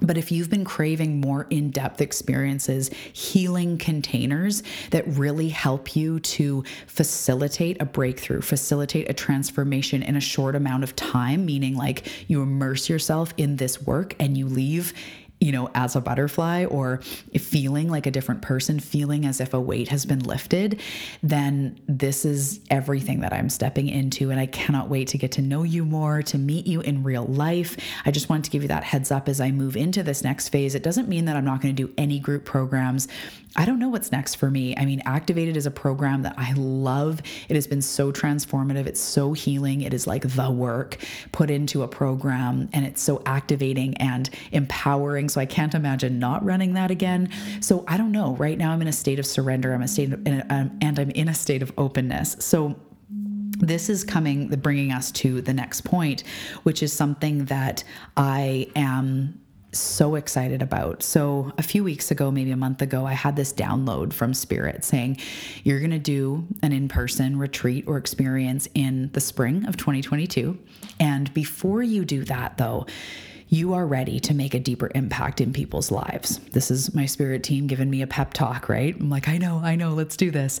But 0.00 0.16
if 0.16 0.30
you've 0.30 0.48
been 0.48 0.64
craving 0.64 1.20
more 1.20 1.46
in 1.50 1.70
depth 1.70 2.00
experiences, 2.00 2.90
healing 3.12 3.78
containers 3.78 4.62
that 4.90 5.04
really 5.08 5.48
help 5.48 5.96
you 5.96 6.20
to 6.20 6.62
facilitate 6.86 7.82
a 7.82 7.84
breakthrough, 7.84 8.40
facilitate 8.40 9.10
a 9.10 9.14
transformation 9.14 10.04
in 10.04 10.14
a 10.14 10.20
short 10.20 10.54
amount 10.54 10.84
of 10.84 10.94
time, 10.94 11.44
meaning 11.44 11.76
like 11.76 12.06
you 12.28 12.42
immerse 12.42 12.88
yourself 12.88 13.34
in 13.36 13.56
this 13.56 13.82
work 13.82 14.14
and 14.20 14.38
you 14.38 14.46
leave 14.46 14.94
you 15.40 15.52
know, 15.52 15.70
as 15.74 15.94
a 15.94 16.00
butterfly 16.00 16.64
or 16.64 16.98
feeling 17.38 17.88
like 17.88 18.06
a 18.06 18.10
different 18.10 18.42
person, 18.42 18.80
feeling 18.80 19.24
as 19.24 19.40
if 19.40 19.54
a 19.54 19.60
weight 19.60 19.88
has 19.88 20.04
been 20.04 20.18
lifted, 20.20 20.80
then 21.22 21.78
this 21.86 22.24
is 22.24 22.60
everything 22.70 23.20
that 23.20 23.32
I'm 23.32 23.48
stepping 23.48 23.88
into. 23.88 24.30
And 24.30 24.40
I 24.40 24.46
cannot 24.46 24.88
wait 24.88 25.08
to 25.08 25.18
get 25.18 25.32
to 25.32 25.42
know 25.42 25.62
you 25.62 25.84
more, 25.84 26.22
to 26.22 26.38
meet 26.38 26.66
you 26.66 26.80
in 26.80 27.04
real 27.04 27.24
life. 27.24 27.76
I 28.04 28.10
just 28.10 28.28
wanted 28.28 28.44
to 28.44 28.50
give 28.50 28.62
you 28.62 28.68
that 28.68 28.82
heads 28.82 29.10
up 29.10 29.28
as 29.28 29.40
I 29.40 29.52
move 29.52 29.76
into 29.76 30.02
this 30.02 30.24
next 30.24 30.48
phase. 30.48 30.74
It 30.74 30.82
doesn't 30.82 31.08
mean 31.08 31.26
that 31.26 31.36
I'm 31.36 31.44
not 31.44 31.60
going 31.60 31.74
to 31.74 31.86
do 31.86 31.92
any 31.96 32.18
group 32.18 32.44
programs. 32.44 33.06
I 33.56 33.64
don't 33.64 33.78
know 33.78 33.88
what's 33.88 34.12
next 34.12 34.36
for 34.36 34.50
me. 34.50 34.76
I 34.76 34.84
mean, 34.84 35.02
Activated 35.04 35.56
is 35.56 35.66
a 35.66 35.70
program 35.70 36.22
that 36.22 36.34
I 36.36 36.52
love. 36.52 37.22
It 37.48 37.54
has 37.54 37.66
been 37.66 37.80
so 37.80 38.12
transformative. 38.12 38.86
It's 38.86 39.00
so 39.00 39.32
healing. 39.32 39.80
It 39.82 39.94
is 39.94 40.06
like 40.06 40.22
the 40.22 40.50
work 40.50 40.98
put 41.32 41.50
into 41.50 41.82
a 41.82 41.88
program, 41.88 42.68
and 42.72 42.84
it's 42.84 43.02
so 43.02 43.22
activating 43.24 43.96
and 43.96 44.28
empowering. 44.52 45.27
So 45.28 45.40
I 45.40 45.46
can't 45.46 45.74
imagine 45.74 46.18
not 46.18 46.44
running 46.44 46.74
that 46.74 46.90
again. 46.90 47.30
So 47.60 47.84
I 47.86 47.96
don't 47.96 48.12
know. 48.12 48.36
Right 48.36 48.58
now, 48.58 48.72
I'm 48.72 48.82
in 48.82 48.88
a 48.88 48.92
state 48.92 49.18
of 49.18 49.26
surrender. 49.26 49.72
I'm 49.72 49.82
a 49.82 49.88
state 49.88 50.12
of, 50.12 50.26
um, 50.50 50.78
and 50.80 50.98
I'm 50.98 51.10
in 51.10 51.28
a 51.28 51.34
state 51.34 51.62
of 51.62 51.72
openness. 51.76 52.36
So 52.40 52.76
this 53.58 53.88
is 53.88 54.04
coming, 54.04 54.48
bringing 54.48 54.92
us 54.92 55.10
to 55.12 55.40
the 55.40 55.52
next 55.52 55.82
point, 55.82 56.22
which 56.62 56.82
is 56.82 56.92
something 56.92 57.46
that 57.46 57.82
I 58.16 58.68
am 58.76 59.40
so 59.72 60.14
excited 60.14 60.62
about. 60.62 61.02
So, 61.02 61.52
a 61.58 61.62
few 61.62 61.84
weeks 61.84 62.10
ago, 62.10 62.30
maybe 62.30 62.50
a 62.50 62.56
month 62.56 62.80
ago, 62.80 63.04
I 63.04 63.12
had 63.12 63.36
this 63.36 63.52
download 63.52 64.12
from 64.12 64.32
Spirit 64.32 64.84
saying, 64.84 65.18
You're 65.64 65.80
going 65.80 65.90
to 65.90 65.98
do 65.98 66.46
an 66.62 66.72
in 66.72 66.88
person 66.88 67.38
retreat 67.38 67.84
or 67.86 67.98
experience 67.98 68.68
in 68.74 69.10
the 69.12 69.20
spring 69.20 69.66
of 69.66 69.76
2022. 69.76 70.58
And 71.00 71.32
before 71.34 71.82
you 71.82 72.04
do 72.04 72.24
that, 72.24 72.56
though, 72.56 72.86
you 73.48 73.72
are 73.72 73.86
ready 73.86 74.20
to 74.20 74.34
make 74.34 74.54
a 74.54 74.60
deeper 74.60 74.90
impact 74.94 75.40
in 75.40 75.52
people's 75.52 75.90
lives. 75.90 76.38
This 76.52 76.70
is 76.70 76.94
my 76.94 77.06
spirit 77.06 77.42
team 77.42 77.66
giving 77.66 77.88
me 77.88 78.02
a 78.02 78.06
pep 78.06 78.34
talk, 78.34 78.68
right? 78.68 78.94
I'm 78.98 79.08
like, 79.08 79.28
I 79.28 79.38
know, 79.38 79.60
I 79.62 79.74
know, 79.74 79.94
let's 79.94 80.16
do 80.16 80.30
this. 80.30 80.60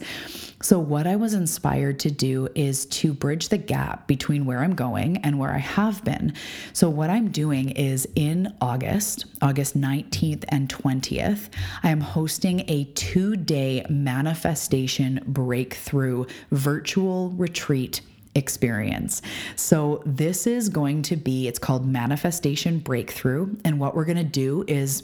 So, 0.60 0.78
what 0.78 1.06
I 1.06 1.16
was 1.16 1.34
inspired 1.34 2.00
to 2.00 2.10
do 2.10 2.48
is 2.54 2.86
to 2.86 3.12
bridge 3.12 3.48
the 3.48 3.58
gap 3.58 4.06
between 4.06 4.44
where 4.44 4.60
I'm 4.60 4.74
going 4.74 5.18
and 5.18 5.38
where 5.38 5.52
I 5.52 5.58
have 5.58 6.02
been. 6.02 6.32
So, 6.72 6.90
what 6.90 7.10
I'm 7.10 7.28
doing 7.28 7.70
is 7.70 8.08
in 8.16 8.52
August, 8.60 9.26
August 9.40 9.78
19th 9.78 10.44
and 10.48 10.68
20th, 10.68 11.50
I 11.82 11.90
am 11.90 12.00
hosting 12.00 12.64
a 12.68 12.84
two 12.94 13.36
day 13.36 13.84
manifestation 13.88 15.20
breakthrough 15.26 16.24
virtual 16.50 17.30
retreat 17.30 18.00
experience. 18.34 19.22
So, 19.56 20.02
this 20.06 20.46
is 20.46 20.68
going 20.68 21.02
to 21.02 21.16
be, 21.16 21.48
it's 21.48 21.58
called 21.58 21.86
Manifestation 21.86 22.78
Breakthrough. 22.78 23.56
And 23.64 23.78
what 23.80 23.94
we're 23.94 24.04
going 24.04 24.18
to 24.18 24.24
do 24.24 24.64
is 24.66 25.02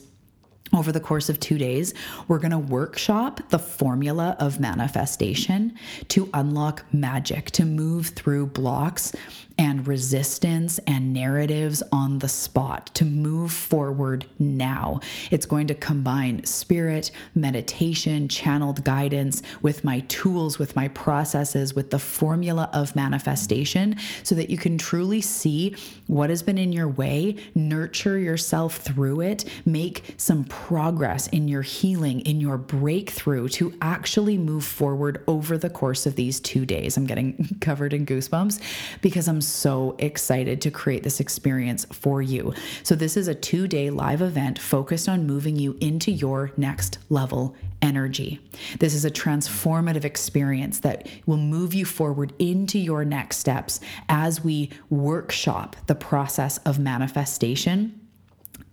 over 0.73 0.91
the 0.93 1.01
course 1.01 1.29
of 1.29 1.39
two 1.39 1.59
days, 1.59 1.95
we're 2.27 2.39
going 2.39 2.51
to 2.51 2.59
workshop 2.59 3.41
the 3.51 3.59
formula 3.59 4.37
of 4.41 4.59
manifestation 4.59 5.77
to 6.09 6.29
unlock 6.35 6.85
magic, 6.93 7.51
to 7.53 7.65
move 7.65 8.09
through 8.09 8.47
blocks 8.47 9.13
and 9.59 9.87
resistance 9.87 10.79
and 10.87 11.13
narratives 11.13 11.83
on 11.93 12.19
the 12.19 12.29
spot 12.29 12.91
to 12.95 13.05
move 13.05 13.53
forward 13.53 14.27
now. 14.39 15.01
It's 15.31 15.47
going 15.47 15.67
to 15.69 15.75
combine 15.75 16.45
spirit, 16.45 17.11
meditation, 17.35 18.29
channeled 18.29 18.85
guidance 18.85 19.43
with 19.63 19.85
my 19.85 20.01
tools, 20.01 20.59
with 20.59 20.75
my 20.75 20.89
processes, 20.89 21.75
with 21.75 21.91
the 21.91 21.99
formula 21.99 22.69
of 22.73 22.97
manifestation 22.97 23.97
so 24.23 24.35
that 24.35 24.51
you 24.51 24.59
can 24.59 24.77
truly 24.79 25.21
see 25.21 25.77
what 26.07 26.31
has 26.31 26.43
been 26.43 26.59
in 26.59 26.73
your 26.73 26.89
way, 26.89 27.37
nurture 27.55 28.19
yourself 28.19 28.77
through 28.79 29.21
it, 29.21 29.45
make 29.65 30.15
some 30.17 30.45
progress 30.45 31.29
in 31.29 31.49
your 31.49 31.63
healing, 31.63 32.21
in 32.21 32.41
your 32.41 32.59
breakthrough 32.59 33.49
to 33.49 33.73
actually 33.81 34.37
move 34.37 34.65
forward 34.65 35.23
over 35.29 35.57
the 35.57 35.71
course 35.71 36.07
of 36.07 36.17
these 36.17 36.41
two 36.41 36.67
days. 36.67 36.97
I'm 36.97 37.07
getting 37.07 37.57
covered 37.61 37.93
in 37.93 38.05
goosebumps 38.05 38.61
because 39.01 39.29
I'm 39.29 39.41
so 39.47 39.95
excited 39.99 40.61
to 40.63 40.71
create 40.71 41.03
this 41.03 41.21
experience 41.21 41.85
for 41.87 42.23
you. 42.23 42.55
So, 42.83 42.95
this 42.95 43.17
is 43.17 43.29
a 43.29 43.35
two 43.35 43.67
day 43.67 43.91
live 43.91 44.23
event 44.23 44.59
focused 44.59 45.09
on 45.09 45.27
moving 45.27 45.57
you 45.57 45.77
into 45.81 46.11
your 46.11 46.53
next 46.57 46.99
level 47.09 47.55
energy. 47.83 48.41
This 48.79 48.95
is 48.95 49.05
a 49.05 49.11
transformative 49.11 50.05
experience 50.05 50.81
that 50.81 51.09
will 51.27 51.37
move 51.37 51.75
you 51.75 51.85
forward 51.85 52.33
into 52.39 52.79
your 52.79 53.05
next 53.05 53.39
steps 53.39 53.81
as 54.09 54.43
we 54.43 54.71
workshop 54.91 55.77
the 55.87 55.95
process 55.95 56.59
of 56.59 56.79
manifestation 56.79 58.01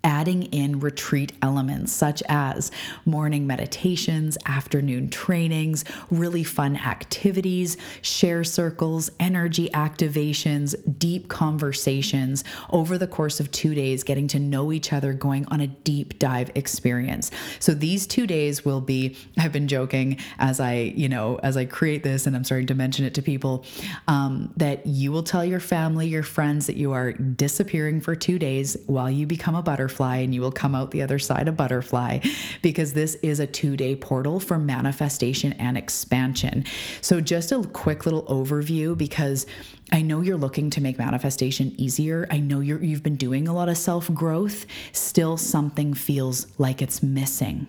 adding 0.04 0.44
in 0.44 0.80
retreat 0.80 1.34
elements 1.42 1.92
such 1.92 2.24
as 2.28 2.72
morning 3.06 3.46
meditations, 3.46 4.38
afternoon 4.46 5.10
trainings, 5.10 5.84
really 6.10 6.44
fun 6.44 6.76
activities, 6.76 7.78
share 8.02 8.44
circles, 8.44 9.12
energy 9.20 9.70
activations, 9.70 10.76
deep 10.98 11.28
conversations 11.28 12.44
over 12.72 12.98
the 12.98 13.08
course 13.08 13.40
of 13.40 13.52
two 13.52 13.76
days, 13.76 14.04
getting 14.04 14.28
to 14.28 14.40
know 14.40 14.72
each 14.72 14.92
other, 14.92 15.14
going 15.14 15.46
on 15.48 15.62
a 15.62 15.68
deep 15.68 16.18
dive 16.18 16.50
experience. 16.56 17.30
So 17.60 17.74
these 17.74 18.08
two 18.08 18.26
days 18.26 18.66
will 18.66 18.82
be, 18.82 19.16
I've 19.38 19.52
been 19.52 19.68
joking 19.68 20.18
as 20.40 20.60
I, 20.60 20.94
you 20.96 21.10
know, 21.10 21.40
as 21.44 21.58
I 21.58 21.66
create 21.66 22.04
this 22.04 22.26
and 22.26 22.36
I'm 22.36 22.44
starting 22.44 22.68
to 22.68 22.76
mention 22.76 23.06
it 23.06 23.14
to 23.16 23.22
people, 23.22 23.66
um, 24.08 24.54
that 24.58 24.86
you 24.88 25.12
will 25.12 25.24
tell 25.24 25.46
your 25.46 25.60
family, 25.60 26.08
your 26.08 26.24
friends 26.24 26.68
that 26.68 26.76
you 26.76 26.92
are 26.92 27.14
disappearing 27.14 28.02
for 28.02 28.16
two 28.16 28.40
days 28.40 28.78
while 28.88 29.10
you 29.10 29.28
become 29.28 29.56
a 29.56 29.62
butterfly 29.62 29.91
butterfly 29.92 30.18
and 30.18 30.34
you 30.34 30.42
will 30.42 30.52
come 30.52 30.74
out 30.74 30.92
the 30.92 31.02
other 31.02 31.20
side 31.20 31.48
a 31.48 31.52
butterfly 31.52 32.20
because 32.62 32.94
this 32.94 33.16
is 33.16 33.40
a 33.40 33.48
two 33.48 33.76
day 33.76 33.96
portal 33.96 34.40
for 34.40 34.58
manifestation 34.58 35.54
and 35.54 35.78
expansion. 35.78 36.64
So, 37.02 37.20
just 37.20 37.52
a 37.52 37.62
quick 37.74 38.06
little 38.06 38.24
overview 38.24 38.98
because 38.98 39.46
I 39.92 40.02
know 40.02 40.22
you're 40.22 40.38
looking 40.38 40.70
to 40.72 40.82
make 40.82 40.98
manifestation 40.98 41.74
easier. 41.78 42.28
I 42.32 42.40
know 42.40 42.62
you're, 42.62 42.82
you've 42.82 43.04
been 43.04 43.18
doing 43.18 43.48
a 43.48 43.54
lot 43.54 43.68
of 43.68 43.78
self 43.78 44.12
growth. 44.14 44.66
Still, 44.94 45.38
something 45.38 45.94
feels 45.94 46.48
like 46.58 46.82
it's 46.82 47.04
missing. 47.04 47.68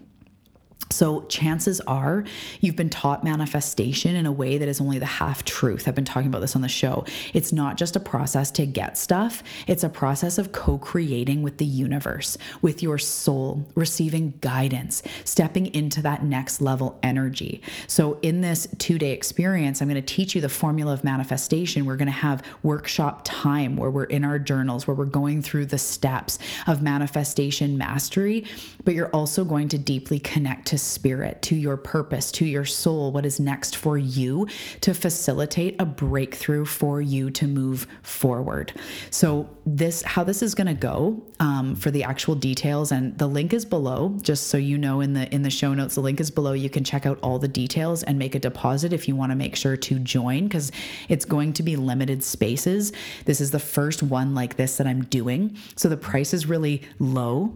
So, 0.91 1.23
chances 1.23 1.81
are 1.83 2.25
you've 2.61 2.77
been 2.77 2.91
taught 2.91 3.25
manifestation 3.25 4.15
in 4.15 4.27
a 4.27 4.33
way 4.33 4.59
that 4.59 4.69
is 4.69 4.81
only 4.81 4.99
the 4.99 5.07
half 5.07 5.45
truth. 5.45 5.89
I've 5.89 5.95
been 5.95 6.05
talking 6.05 6.29
about 6.29 6.41
this 6.41 6.55
on 6.55 6.63
the 6.63 6.69
show. 6.69 7.05
It's 7.33 7.53
not 7.53 7.77
just 7.77 7.97
a 7.97 8.01
process 8.01 8.51
to 8.53 8.67
get 8.67 8.99
stuff, 8.99 9.43
it's 9.67 9.85
a 9.85 9.89
process 9.89 10.39
of 10.39 10.53
co 10.53 10.79
creating 10.79 11.43
with 11.43 11.59
the 11.59 11.65
universe, 11.65 12.37
with 12.61 12.83
your 12.83 12.99
soul, 12.99 13.67
receiving 13.75 14.35
guidance, 14.41 15.03
stepping 15.25 15.75
into 15.75 16.03
that 16.03 16.25
next 16.25 16.61
level 16.61 16.99
energy. 17.03 17.63
So, 17.87 18.19
in 18.23 18.43
this 18.43 18.69
two 18.79 18.99
day 18.99 19.13
experience, 19.13 19.81
I'm 19.81 19.89
going 19.89 20.03
to 20.03 20.15
teach 20.15 20.35
you 20.35 20.41
the 20.41 20.49
formula 20.49 20.93
of 20.93 21.05
manifestation. 21.05 21.87
We're 21.87 21.97
going 21.97 22.07
to 22.07 22.13
have 22.13 22.43
workshop 22.63 23.23
time 23.25 23.77
where 23.77 23.91
we're 23.91 24.05
in 24.05 24.25
our 24.25 24.39
journals, 24.39 24.87
where 24.87 24.95
we're 24.95 25.05
going 25.07 25.43
through 25.43 25.67
the 25.67 25.79
steps 25.79 26.39
of 26.67 26.83
manifestation 26.83 27.79
mastery, 27.79 28.45
but 28.85 28.95
you're 28.95 29.11
also 29.11 29.45
going 29.45 29.69
to 29.69 29.79
deeply 29.79 30.19
connect 30.19 30.67
to 30.73 30.79
spirit, 30.79 31.43
to 31.43 31.55
your 31.55 31.77
purpose, 31.77 32.33
to 32.33 32.47
your 32.47 32.65
soul, 32.65 33.13
what 33.13 33.27
is 33.27 33.39
next 33.39 33.77
for 33.77 33.99
you 33.99 34.49
to 34.81 34.95
facilitate 34.95 35.77
a 35.79 35.85
breakthrough 35.85 36.65
for 36.65 37.03
you 37.03 37.31
to 37.31 37.47
move 37.47 37.87
forward. 38.01 38.73
So, 39.11 39.51
this, 39.67 40.01
how 40.01 40.25
this 40.25 40.41
is 40.43 40.55
going 40.55 40.69
to 40.69 40.75
go 40.75 41.23
um, 41.41 41.77
for 41.77 41.91
the 41.91 42.05
actual 42.05 42.35
details, 42.35 42.91
and 42.91 43.17
the 43.19 43.27
link 43.27 43.53
is 43.53 43.67
below, 43.67 44.17
just 44.23 44.47
so 44.47 44.57
you 44.57 44.79
know 44.79 45.03
in 45.03 45.13
the 45.13 45.33
in 45.33 45.43
the 45.43 45.51
show 45.51 45.75
notes. 45.75 45.95
The 45.95 46.01
link 46.01 46.21
is 46.21 46.31
below. 46.31 46.55
You 46.55 46.71
can 46.71 46.85
check 46.85 47.05
out 47.05 47.19
all 47.23 47.39
the 47.39 47.47
details 47.47 48.03
and 48.03 48.19
make 48.19 48.35
a 48.35 48.39
deposit 48.39 48.95
if 48.95 49.07
you 49.07 49.15
want 49.15 49.31
to 49.31 49.37
make 49.37 49.57
sure 49.57 49.77
to 49.77 49.99
join 49.99 50.45
because 50.45 50.73
it's 51.11 51.27
going 51.27 51.53
to 51.53 51.63
be 51.63 51.77
limited 51.77 52.25
spaces. 52.25 52.95
This 53.27 53.43
is 53.43 53.51
the 53.51 53.61
first 53.61 54.03
one 54.03 54.35
like 54.35 54.57
this 54.57 54.79
that 54.79 54.87
I'm 54.87 55.05
doing, 55.05 55.55
so 55.77 55.91
the 55.91 55.99
price 55.99 56.33
is 56.33 56.47
really 56.47 56.81
low 56.99 57.55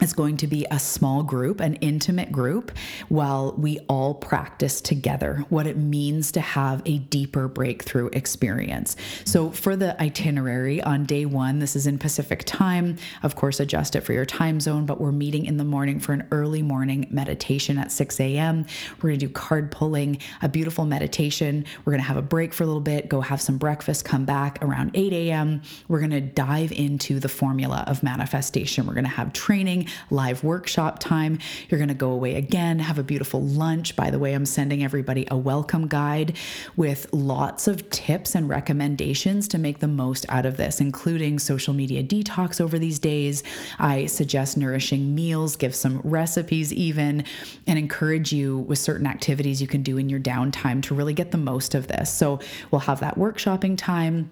it's 0.00 0.12
going 0.12 0.36
to 0.38 0.46
be 0.46 0.66
a 0.70 0.78
small 0.78 1.22
group, 1.22 1.60
an 1.60 1.74
intimate 1.76 2.32
group, 2.32 2.72
while 3.08 3.54
we 3.58 3.78
all 3.88 4.14
practice 4.14 4.80
together 4.80 5.44
what 5.48 5.66
it 5.66 5.76
means 5.76 6.32
to 6.32 6.40
have 6.40 6.82
a 6.86 6.98
deeper 6.98 7.48
breakthrough 7.48 8.08
experience. 8.08 8.96
So, 9.24 9.50
for 9.50 9.76
the 9.76 10.00
itinerary 10.00 10.82
on 10.82 11.04
day 11.04 11.26
one, 11.26 11.58
this 11.58 11.76
is 11.76 11.86
in 11.86 11.98
Pacific 11.98 12.44
time. 12.44 12.96
Of 13.22 13.36
course, 13.36 13.60
adjust 13.60 13.94
it 13.96 14.00
for 14.02 14.12
your 14.12 14.24
time 14.24 14.60
zone, 14.60 14.86
but 14.86 15.00
we're 15.00 15.12
meeting 15.12 15.44
in 15.44 15.56
the 15.56 15.64
morning 15.64 16.00
for 16.00 16.12
an 16.12 16.26
early 16.30 16.62
morning 16.62 17.06
meditation 17.10 17.78
at 17.78 17.92
6 17.92 18.20
a.m. 18.20 18.66
We're 18.96 19.10
going 19.10 19.20
to 19.20 19.26
do 19.26 19.32
card 19.32 19.70
pulling, 19.70 20.18
a 20.42 20.48
beautiful 20.48 20.86
meditation. 20.86 21.64
We're 21.84 21.92
going 21.92 22.02
to 22.02 22.08
have 22.08 22.16
a 22.16 22.22
break 22.22 22.54
for 22.54 22.64
a 22.64 22.66
little 22.66 22.80
bit, 22.80 23.08
go 23.08 23.20
have 23.20 23.40
some 23.40 23.58
breakfast, 23.58 24.04
come 24.04 24.24
back 24.24 24.62
around 24.62 24.92
8 24.94 25.12
a.m. 25.12 25.62
We're 25.88 25.98
going 25.98 26.10
to 26.10 26.20
dive 26.20 26.72
into 26.72 27.20
the 27.20 27.28
formula 27.28 27.84
of 27.86 28.02
manifestation. 28.02 28.86
We're 28.86 28.94
going 28.94 29.04
to 29.04 29.10
have 29.10 29.32
training 29.32 29.88
live 30.10 30.44
workshop 30.44 30.98
time. 30.98 31.38
You're 31.68 31.78
going 31.78 31.88
to 31.88 31.94
go 31.94 32.10
away 32.10 32.36
again, 32.36 32.78
have 32.78 32.98
a 32.98 33.02
beautiful 33.02 33.42
lunch. 33.42 33.96
By 33.96 34.10
the 34.10 34.18
way, 34.18 34.34
I'm 34.34 34.46
sending 34.46 34.84
everybody 34.84 35.26
a 35.30 35.36
welcome 35.36 35.88
guide 35.88 36.36
with 36.76 37.06
lots 37.12 37.68
of 37.68 37.88
tips 37.90 38.34
and 38.34 38.48
recommendations 38.48 39.48
to 39.48 39.58
make 39.58 39.78
the 39.80 39.88
most 39.88 40.26
out 40.28 40.46
of 40.46 40.56
this, 40.56 40.80
including 40.80 41.38
social 41.38 41.74
media 41.74 42.02
detox 42.02 42.60
over 42.60 42.78
these 42.78 42.98
days. 42.98 43.42
I 43.78 44.06
suggest 44.06 44.56
nourishing 44.56 45.14
meals, 45.14 45.56
give 45.56 45.74
some 45.74 46.00
recipes 46.04 46.72
even, 46.72 47.24
and 47.66 47.78
encourage 47.78 48.32
you 48.32 48.58
with 48.58 48.78
certain 48.78 49.06
activities 49.06 49.60
you 49.60 49.68
can 49.68 49.82
do 49.82 49.98
in 49.98 50.08
your 50.08 50.20
downtime 50.20 50.82
to 50.82 50.94
really 50.94 51.14
get 51.14 51.30
the 51.30 51.38
most 51.38 51.74
of 51.74 51.86
this. 51.88 52.12
So 52.12 52.40
we'll 52.70 52.80
have 52.80 53.00
that 53.00 53.16
workshopping 53.16 53.76
time 53.76 54.30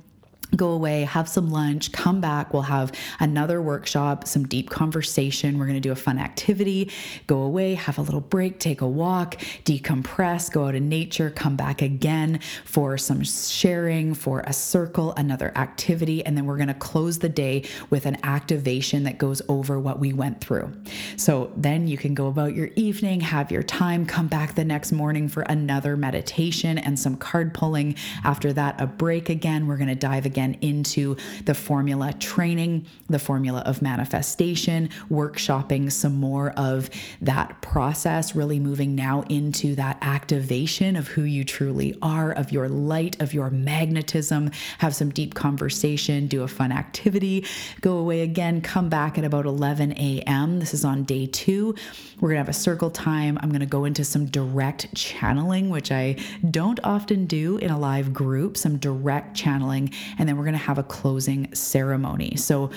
go 0.57 0.71
away, 0.71 1.03
have 1.03 1.29
some 1.29 1.51
lunch, 1.51 1.93
come 1.93 2.21
back. 2.21 2.53
We'll 2.53 2.63
have 2.63 2.93
another 3.21 3.61
workshop, 3.61 4.27
some 4.27 4.47
deep 4.47 4.71
conversation. 4.71 5.59
We're 5.59 5.67
going 5.67 5.77
to 5.77 5.81
do 5.81 5.93
a 5.93 5.97
fun 5.97 6.19
activity, 6.19 6.91
go 7.27 7.43
away, 7.43 7.75
have 7.75 7.99
a 7.99 8.03
little 8.03 8.21
break, 8.21 8.59
take 8.59 8.81
a 8.81 8.87
walk, 8.87 9.37
decompress, 9.65 10.51
go 10.51 10.67
out 10.67 10.75
in 10.75 10.89
nature, 10.89 11.31
come 11.31 11.57
back 11.57 11.83
again 11.83 12.41
for 12.65 12.97
some 12.97 13.23
sharing, 13.25 14.15
for 14.15 14.41
a 14.41 14.53
circle, 14.53 15.13
another 15.17 15.53
activity. 15.57 16.25
And 16.25 16.37
then 16.37 16.47
we're 16.47 16.57
going 16.57 16.69
to 16.69 16.75
close 16.75 17.19
the 17.19 17.29
day 17.29 17.65
with 17.91 18.07
an 18.07 18.17
activation 18.23 19.05
that 19.05 19.19
goes 19.19 19.43
over 19.49 19.79
what 19.79 19.99
we 19.99 20.13
went 20.13 20.41
through. 20.41 20.73
So 21.17 21.53
then 21.57 21.87
you 21.87 21.99
can 21.99 22.15
go 22.15 22.29
about 22.29 22.55
your 22.55 22.71
evening, 22.75 23.21
have 23.21 23.53
your 23.53 23.63
time, 23.63 24.07
come 24.07 24.29
back 24.29 24.55
the 24.55 24.65
next 24.65 24.93
morning 24.93 25.29
for 25.29 25.43
another 25.43 25.97
meditation 25.97 26.79
and 26.79 26.99
some 26.99 27.17
card 27.17 27.53
pulling. 27.53 27.97
After 28.25 28.53
that, 28.55 28.81
a 28.81 28.87
break 28.87 29.29
again. 29.29 29.67
We're 29.67 29.77
going 29.77 29.89
to 29.89 29.95
dive 29.95 30.25
again 30.25 30.38
again 30.39 30.57
into 30.61 31.17
the 31.47 31.55
formula 31.55 32.13
training, 32.13 32.87
the 33.09 33.19
formula 33.19 33.61
of 33.67 33.83
manifestation, 33.83 34.89
workshopping 35.11 35.91
some 35.91 36.15
more 36.15 36.51
of 36.53 36.89
that 37.21 37.61
process, 37.61 38.37
really 38.37 38.61
moving 38.61 38.95
now 38.95 39.23
into 39.29 39.75
that 39.75 39.99
activation 40.01 40.95
of 40.95 41.09
who 41.09 41.23
you 41.23 41.43
truly 41.43 41.93
are, 42.03 42.31
of 42.31 42.53
your 42.53 42.69
light, 42.69 43.21
of 43.21 43.35
your 43.35 43.51
magnetism. 43.51 44.49
Have 44.79 44.95
some 44.95 45.11
deep 45.11 45.35
conversation, 45.35 46.29
do 46.29 46.45
a 46.45 46.49
fun 46.49 46.71
activity, 46.71 47.45
go 47.81 47.99
away 47.99 48.21
again, 48.21 48.61
come 48.61 48.89
back 48.89 49.19
at 49.19 49.25
about 49.25 49.45
11 49.45 49.91
a.m. 49.95 50.61
This 50.61 50.73
is 50.73 50.85
on 50.85 51.03
day 51.03 51.27
two. 51.27 51.75
We're 52.21 52.29
gonna 52.29 52.39
have 52.39 52.49
a 52.49 52.53
circle 52.53 52.91
time. 52.91 53.41
I'm 53.43 53.51
gonna 53.51 53.67
go 53.67 53.85
into 53.85 54.05
some 54.05 54.27
direct 54.27 54.95
channeling, 54.95 55.69
which 55.69 55.91
I 55.91 56.17
don't 56.49 56.79
often 56.85 57.27
do 57.27 57.57
in 57.57 57.73
a 57.73 57.79
live 57.79 58.15
group, 58.15 58.57
some 58.57 58.77
direct 58.77 59.37
channeling, 59.37 59.93
and 60.19 60.28
then 60.29 60.37
we're 60.37 60.45
gonna 60.45 60.59
have 60.59 60.79
a 60.79 60.83
closing 60.83 61.53
ceremony. 61.55 62.37
So 62.37 62.71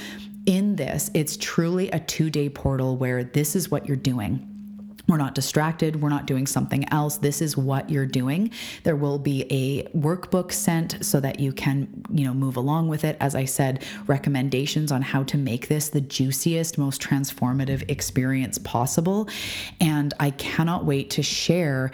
in 0.46 0.76
this, 0.76 1.12
it's 1.14 1.38
truly 1.38 1.92
a 1.92 2.00
two 2.00 2.30
day 2.30 2.50
portal 2.50 2.98
where 2.98 3.24
this 3.24 3.56
is 3.56 3.70
what 3.70 3.88
you're 3.88 3.98
doing. 3.98 4.48
We're 5.08 5.18
not 5.18 5.36
distracted. 5.36 6.02
We're 6.02 6.10
not 6.10 6.26
doing 6.26 6.48
something 6.48 6.88
else. 6.92 7.18
This 7.18 7.42
is 7.42 7.58
what 7.58 7.90
you're 7.90 8.06
doing. 8.06 8.52
There 8.84 8.96
will 8.96 9.20
be 9.20 9.46
a 9.52 9.84
workbook 9.98 10.54
sent 10.54 11.04
so 11.04 11.20
that 11.20 11.40
you 11.40 11.52
can, 11.52 12.06
you 12.12 12.24
know, 12.24 12.34
move 12.34 12.56
along 12.56 12.88
with 12.88 13.04
it. 13.04 13.18
As 13.20 13.36
I 13.36 13.46
said, 13.46 13.84
recommendations 14.08 14.92
on 14.92 15.02
how 15.02 15.24
to 15.24 15.38
make 15.38 15.68
this 15.68 15.90
the 15.90 16.02
juiciest, 16.02 16.78
most 16.78 17.02
transformative 17.02 17.90
experience 17.90 18.58
possible. 18.60 19.28
And 19.82 20.14
I 20.20 20.30
cannot 20.32 20.86
wait 20.86 21.10
to 21.12 21.24
share 21.24 21.92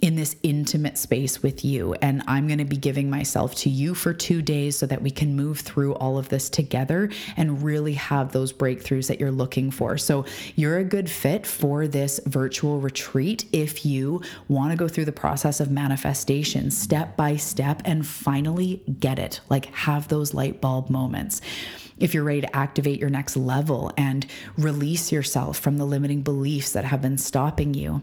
in 0.00 0.14
this 0.14 0.36
intimate 0.42 0.96
space 0.96 1.42
with 1.42 1.64
you. 1.64 1.94
And 1.94 2.22
I'm 2.28 2.46
going 2.46 2.58
to 2.58 2.64
be 2.64 2.76
giving 2.76 3.10
myself 3.10 3.54
to 3.56 3.70
you 3.70 3.94
for 3.94 4.14
two 4.14 4.42
days 4.42 4.78
so 4.78 4.86
that 4.86 5.02
we 5.02 5.10
can 5.10 5.34
move 5.34 5.60
through 5.60 5.94
all 5.94 6.18
of 6.18 6.28
this 6.28 6.48
together 6.48 7.10
and 7.36 7.62
really 7.62 7.94
have 7.94 8.32
those 8.32 8.52
breakthroughs 8.52 9.08
that 9.08 9.18
you're 9.18 9.32
looking 9.32 9.70
for. 9.70 9.98
So, 9.98 10.24
you're 10.54 10.78
a 10.78 10.84
good 10.84 11.10
fit 11.10 11.46
for 11.46 11.86
this 11.88 12.20
virtual 12.26 12.80
retreat 12.80 13.46
if 13.52 13.84
you 13.84 14.22
want 14.48 14.70
to 14.70 14.76
go 14.76 14.88
through 14.88 15.06
the 15.06 15.12
process 15.12 15.60
of 15.60 15.70
manifestation 15.70 16.70
step 16.70 17.16
by 17.16 17.36
step 17.36 17.82
and 17.84 18.06
finally 18.06 18.82
get 19.00 19.18
it, 19.18 19.40
like 19.48 19.66
have 19.66 20.08
those 20.08 20.34
light 20.34 20.60
bulb 20.60 20.90
moments 20.90 21.40
if 21.98 22.14
you're 22.14 22.24
ready 22.24 22.40
to 22.40 22.56
activate 22.56 23.00
your 23.00 23.10
next 23.10 23.36
level 23.36 23.92
and 23.96 24.26
release 24.56 25.10
yourself 25.10 25.58
from 25.58 25.78
the 25.78 25.84
limiting 25.84 26.22
beliefs 26.22 26.72
that 26.72 26.84
have 26.84 27.02
been 27.02 27.18
stopping 27.18 27.74
you 27.74 28.02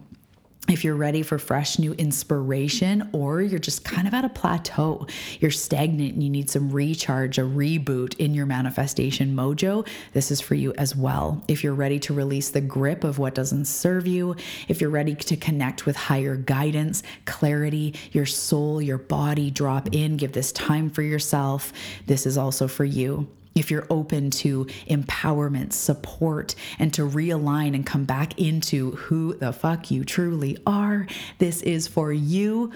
if 0.67 0.83
you're 0.83 0.95
ready 0.95 1.21
for 1.21 1.37
fresh 1.37 1.77
new 1.77 1.93
inspiration 1.93 3.07
or 3.13 3.41
you're 3.41 3.59
just 3.59 3.83
kind 3.83 4.07
of 4.07 4.13
at 4.13 4.25
a 4.25 4.29
plateau, 4.29 5.05
you're 5.39 5.51
stagnant 5.51 6.13
and 6.13 6.23
you 6.23 6.29
need 6.29 6.49
some 6.49 6.71
recharge, 6.71 7.37
a 7.37 7.41
reboot 7.41 8.15
in 8.17 8.33
your 8.33 8.45
manifestation 8.45 9.35
mojo, 9.35 9.87
this 10.13 10.31
is 10.31 10.41
for 10.41 10.55
you 10.55 10.73
as 10.73 10.95
well. 10.95 11.43
If 11.47 11.63
you're 11.63 11.75
ready 11.75 11.99
to 11.99 12.13
release 12.13 12.49
the 12.49 12.61
grip 12.61 13.03
of 13.03 13.19
what 13.19 13.35
doesn't 13.35 13.65
serve 13.65 14.07
you, 14.07 14.35
if 14.67 14.81
you're 14.81 14.89
ready 14.89 15.15
to 15.15 15.37
connect 15.37 15.85
with 15.85 15.95
higher 15.95 16.35
guidance, 16.35 17.03
clarity, 17.25 17.93
your 18.11 18.25
soul, 18.25 18.81
your 18.81 18.97
body, 18.97 19.51
drop 19.51 19.89
in, 19.93 20.17
give 20.17 20.31
this 20.31 20.51
time 20.51 20.89
for 20.89 21.03
yourself, 21.03 21.73
this 22.07 22.25
is 22.25 22.37
also 22.37 22.67
for 22.67 22.85
you 22.85 23.27
if 23.55 23.71
you're 23.71 23.87
open 23.89 24.29
to 24.29 24.65
empowerment, 24.89 25.71
support, 25.71 26.55
and 26.77 26.93
to 26.93 27.01
realign 27.07 27.73
and 27.73 27.85
come 27.85 28.03
back 28.03 28.39
into 28.39 28.91
who 28.91 29.33
the 29.35 29.53
fuck 29.53 29.89
you 29.89 30.03
truly 30.03 30.57
are, 30.67 31.07
this 31.39 31.61
is 31.61 31.87
for 31.87 32.11
you. 32.11 32.71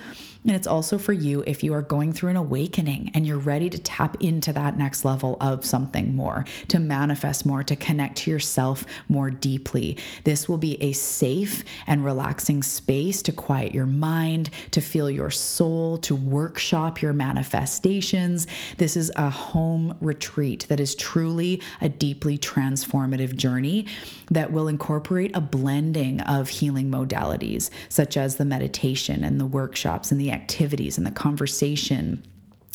And 0.46 0.56
it's 0.56 0.68
also 0.68 0.98
for 0.98 1.12
you 1.12 1.44
if 1.46 1.64
you 1.64 1.74
are 1.74 1.82
going 1.82 2.14
through 2.14 2.30
an 2.30 2.38
awakening 2.38 3.12
and 3.14 3.28
you're 3.28 3.38
ready 3.38 3.70
to 3.70 3.78
tap 3.78 4.16
into 4.22 4.54
that 4.54 4.78
next 4.78 5.04
level 5.04 5.36
of 5.42 5.66
something 5.66 6.16
more, 6.16 6.46
to 6.70 6.80
manifest 6.80 7.46
more, 7.46 7.62
to 7.64 7.76
connect 7.76 8.20
to 8.20 8.32
yourself 8.32 8.86
more 9.10 9.30
deeply. 9.30 9.98
This 10.24 10.48
will 10.48 10.58
be 10.58 10.82
a 10.82 10.94
safe 10.94 11.66
and 11.88 12.06
relaxing 12.06 12.64
space 12.64 13.22
to 13.24 13.34
quiet 13.34 13.74
your 13.76 13.86
mind, 13.86 14.50
to 14.72 14.80
feel 14.80 15.10
your 15.10 15.30
soul, 15.30 15.98
to 16.00 16.16
workshop 16.16 17.02
your 17.02 17.14
manifestations. 17.14 18.48
This 18.78 18.96
is 18.96 19.12
a 19.18 19.30
home 19.30 19.98
retreat 20.00 20.68
that 20.70 20.80
is 20.80 20.96
truly 20.96 21.62
a 21.82 21.90
deeply 21.90 22.38
transformative 22.38 23.36
journey 23.36 23.88
that 24.32 24.54
will 24.54 24.70
incorporate 24.70 25.36
a 25.36 25.42
blending 25.42 26.22
of 26.22 26.48
healing 26.48 26.90
modalities, 26.90 27.70
such 27.90 28.16
as 28.16 28.38
the 28.38 28.46
meditation 28.46 29.26
and 29.26 29.38
the 29.38 29.46
workshops 29.46 30.12
and 30.12 30.29
activities 30.32 30.98
and 30.98 31.06
the 31.06 31.12
conversation 31.12 32.24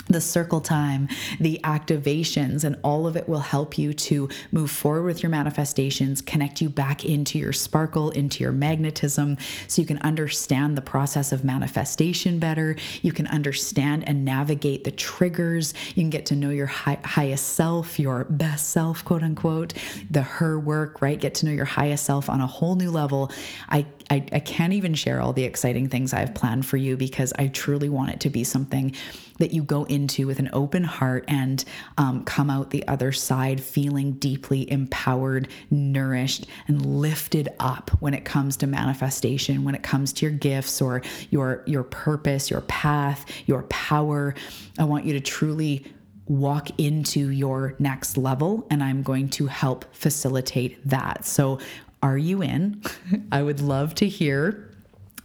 the 0.09 0.21
circle 0.21 0.61
time, 0.61 1.09
the 1.41 1.59
activations, 1.65 2.65
and 2.65 2.77
all 2.83 3.07
of 3.07 3.17
it 3.17 3.29
will 3.29 3.41
help 3.41 3.79
you 3.79 3.95
to 3.95 4.29
move 4.53 4.71
forward 4.71 5.05
with 5.05 5.23
your 5.23 5.31
manifestations, 5.31 6.21
connect 6.21 6.61
you 6.61 6.69
back 6.69 7.05
into 7.05 7.39
your 7.39 7.53
sparkle, 7.53 8.11
into 8.11 8.43
your 8.43 8.53
magnetism, 8.53 9.39
so 9.67 9.81
you 9.81 9.87
can 9.87 9.99
understand 9.99 10.77
the 10.77 10.83
process 10.83 11.33
of 11.33 11.43
manifestation 11.43 12.39
better. 12.39 12.77
You 13.03 13.13
can 13.13 13.27
understand 13.29 14.07
and 14.07 14.25
navigate 14.25 14.85
the 14.85 14.91
triggers. 14.91 15.73
You 15.95 16.03
can 16.03 16.11
get 16.11 16.27
to 16.27 16.37
know 16.37 16.51
your 16.51 16.67
high, 16.67 16.99
highest 17.03 17.55
self, 17.55 17.99
your 17.99 18.25
best 18.25 18.71
self, 18.71 19.05
quote 19.05 19.23
unquote, 19.23 19.73
the 20.11 20.23
her 20.23 20.59
work, 20.59 21.01
right? 21.01 21.19
Get 21.19 21.35
to 21.37 21.47
know 21.47 21.53
your 21.53 21.65
highest 21.65 22.05
self 22.05 22.29
on 22.29 22.41
a 22.41 22.47
whole 22.47 22.75
new 22.75 22.91
level. 22.91 23.31
I, 23.71 23.87
I, 24.11 24.25
I 24.33 24.41
can't 24.41 24.73
even 24.73 24.95
share 24.95 25.21
all 25.21 25.33
the 25.33 25.45
exciting 25.45 25.89
things 25.89 26.13
I've 26.13 26.35
planned 26.35 26.67
for 26.67 26.77
you 26.77 26.97
because 26.97 27.33
I 27.39 27.49
truly 27.49 27.89
want 27.89 28.11
it 28.11 28.21
to 28.21 28.31
be 28.31 28.45
something 28.45 28.95
that 29.39 29.53
you 29.53 29.63
go 29.63 29.85
into 29.85 30.27
with 30.27 30.39
an 30.39 30.51
open 30.53 30.85
heart 30.85 31.25
and 31.29 31.65
um, 31.99 32.25
come 32.25 32.51
out 32.51 32.71
the 32.71 32.87
other 32.87 33.13
side 33.13 33.61
feeling 33.61 34.13
deeply 34.13 34.71
empowered, 34.71 35.49
nourished, 35.71 36.47
and 36.69 36.85
lifted 36.85 37.49
up 37.59 37.91
when 38.01 38.15
it 38.15 38.25
comes 38.25 38.57
to 38.59 38.67
manifestation, 38.67 39.65
when 39.65 39.75
it 39.75 39.83
comes 39.83 40.13
to 40.15 40.27
your 40.27 40.35
gifts 40.35 40.81
or 40.81 41.03
your 41.31 41.63
your 41.67 41.83
purpose, 41.83 42.51
your 42.51 42.61
path, 42.63 43.27
your 43.47 43.63
power. 43.65 44.35
I 44.79 44.85
want 44.85 45.05
you 45.05 45.15
to 45.15 45.21
truly 45.21 45.85
walk 46.27 46.69
into 46.79 47.31
your 47.31 47.75
next 47.79 48.17
level 48.17 48.67
and 48.71 48.83
I'm 48.83 49.03
going 49.03 49.29
to 49.31 49.47
help 49.47 49.85
facilitate 49.95 50.87
that. 50.89 51.25
So, 51.27 51.59
are 52.03 52.19
you 52.19 52.43
in? 52.43 52.83
I 53.33 53.43
would 53.43 53.61
love 53.61 53.95
to 53.97 54.09
hear 54.09 54.71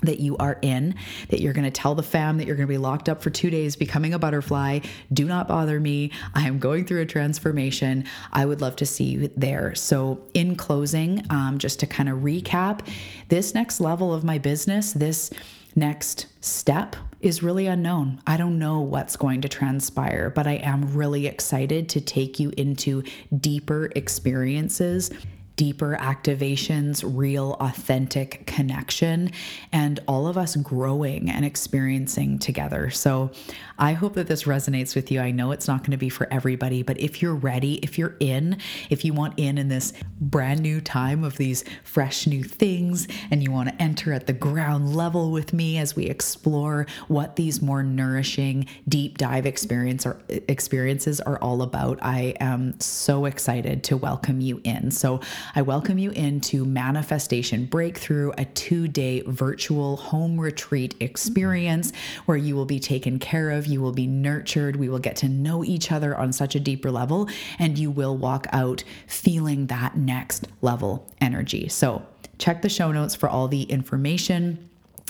that 0.01 0.19
you 0.19 0.37
are 0.37 0.57
in, 0.61 0.95
that 1.29 1.41
you're 1.41 1.53
going 1.53 1.65
to 1.65 1.71
tell 1.71 1.93
the 1.95 2.03
fam 2.03 2.37
that 2.37 2.47
you're 2.47 2.55
going 2.55 2.67
to 2.67 2.71
be 2.71 2.77
locked 2.77 3.09
up 3.09 3.21
for 3.21 3.29
two 3.29 3.49
days, 3.49 3.75
becoming 3.75 4.13
a 4.13 4.19
butterfly. 4.19 4.79
Do 5.11 5.25
not 5.25 5.47
bother 5.47 5.79
me. 5.79 6.11
I 6.33 6.47
am 6.47 6.59
going 6.59 6.85
through 6.85 7.01
a 7.01 7.05
transformation. 7.05 8.05
I 8.31 8.45
would 8.45 8.61
love 8.61 8.77
to 8.77 8.85
see 8.85 9.05
you 9.05 9.29
there. 9.35 9.75
So, 9.75 10.21
in 10.33 10.55
closing, 10.55 11.25
um, 11.29 11.57
just 11.57 11.79
to 11.81 11.87
kind 11.87 12.09
of 12.09 12.19
recap, 12.19 12.87
this 13.27 13.53
next 13.53 13.81
level 13.81 14.13
of 14.13 14.23
my 14.23 14.37
business, 14.37 14.93
this 14.93 15.31
next 15.75 16.27
step 16.41 16.95
is 17.21 17.43
really 17.43 17.67
unknown. 17.67 18.21
I 18.25 18.37
don't 18.37 18.59
know 18.59 18.79
what's 18.79 19.17
going 19.17 19.41
to 19.41 19.49
transpire, 19.49 20.29
but 20.29 20.47
I 20.47 20.53
am 20.53 20.93
really 20.93 21.27
excited 21.27 21.89
to 21.89 22.01
take 22.01 22.39
you 22.39 22.51
into 22.55 23.03
deeper 23.37 23.91
experiences 23.95 25.11
deeper 25.59 25.97
activations, 25.99 27.03
real, 27.05 27.57
authentic 27.59 28.45
connection, 28.45 29.29
and 29.73 29.99
all 30.07 30.25
of 30.25 30.37
us 30.37 30.55
growing 30.55 31.29
and 31.29 31.43
experiencing 31.43 32.39
together. 32.39 32.89
So 32.89 33.29
I 33.77 33.91
hope 33.91 34.13
that 34.13 34.27
this 34.27 34.43
resonates 34.43 34.95
with 34.95 35.11
you. 35.11 35.19
I 35.19 35.31
know 35.31 35.51
it's 35.51 35.67
not 35.67 35.81
going 35.81 35.91
to 35.91 35.97
be 35.97 36.07
for 36.07 36.31
everybody, 36.31 36.81
but 36.81 36.97
if 36.97 37.21
you're 37.21 37.35
ready, 37.35 37.73
if 37.79 37.97
you're 37.97 38.15
in, 38.21 38.57
if 38.89 39.03
you 39.03 39.11
want 39.11 39.37
in 39.37 39.57
in 39.57 39.67
this 39.67 39.91
brand 40.21 40.61
new 40.61 40.79
time 40.79 41.25
of 41.25 41.35
these 41.35 41.65
fresh 41.83 42.25
new 42.25 42.41
things, 42.41 43.09
and 43.29 43.43
you 43.43 43.51
want 43.51 43.67
to 43.67 43.81
enter 43.81 44.13
at 44.13 44.27
the 44.27 44.33
ground 44.33 44.95
level 44.95 45.29
with 45.29 45.51
me 45.51 45.77
as 45.77 45.93
we 45.93 46.05
explore 46.05 46.87
what 47.09 47.35
these 47.35 47.61
more 47.61 47.83
nourishing 47.83 48.65
deep 48.87 49.17
dive 49.17 49.45
experience 49.45 50.05
or 50.05 50.21
experiences 50.47 51.19
are 51.19 51.37
all 51.39 51.63
about, 51.63 51.99
I 52.01 52.33
am 52.39 52.79
so 52.79 53.25
excited 53.25 53.83
to 53.85 53.97
welcome 53.97 54.39
you 54.39 54.61
in. 54.63 54.91
So 54.91 55.19
I 55.55 55.63
welcome 55.63 55.97
you 55.97 56.11
into 56.11 56.63
Manifestation 56.63 57.65
Breakthrough, 57.65 58.31
a 58.37 58.45
two 58.45 58.87
day 58.87 59.21
virtual 59.21 59.97
home 59.97 60.39
retreat 60.39 60.93
experience 60.99 61.91
where 62.27 62.37
you 62.37 62.55
will 62.55 62.65
be 62.65 62.79
taken 62.79 63.17
care 63.17 63.49
of, 63.49 63.65
you 63.65 63.81
will 63.81 63.91
be 63.91 64.05
nurtured, 64.05 64.75
we 64.75 64.89
will 64.89 64.99
get 64.99 65.15
to 65.17 65.27
know 65.27 65.63
each 65.63 65.91
other 65.91 66.15
on 66.15 66.31
such 66.31 66.53
a 66.53 66.59
deeper 66.59 66.91
level, 66.91 67.27
and 67.57 67.79
you 67.79 67.89
will 67.89 68.15
walk 68.15 68.45
out 68.51 68.83
feeling 69.07 69.67
that 69.67 69.97
next 69.97 70.47
level 70.61 71.11
energy. 71.19 71.67
So, 71.67 72.05
check 72.37 72.61
the 72.61 72.69
show 72.69 72.91
notes 72.91 73.15
for 73.15 73.27
all 73.27 73.47
the 73.47 73.63
information 73.63 74.69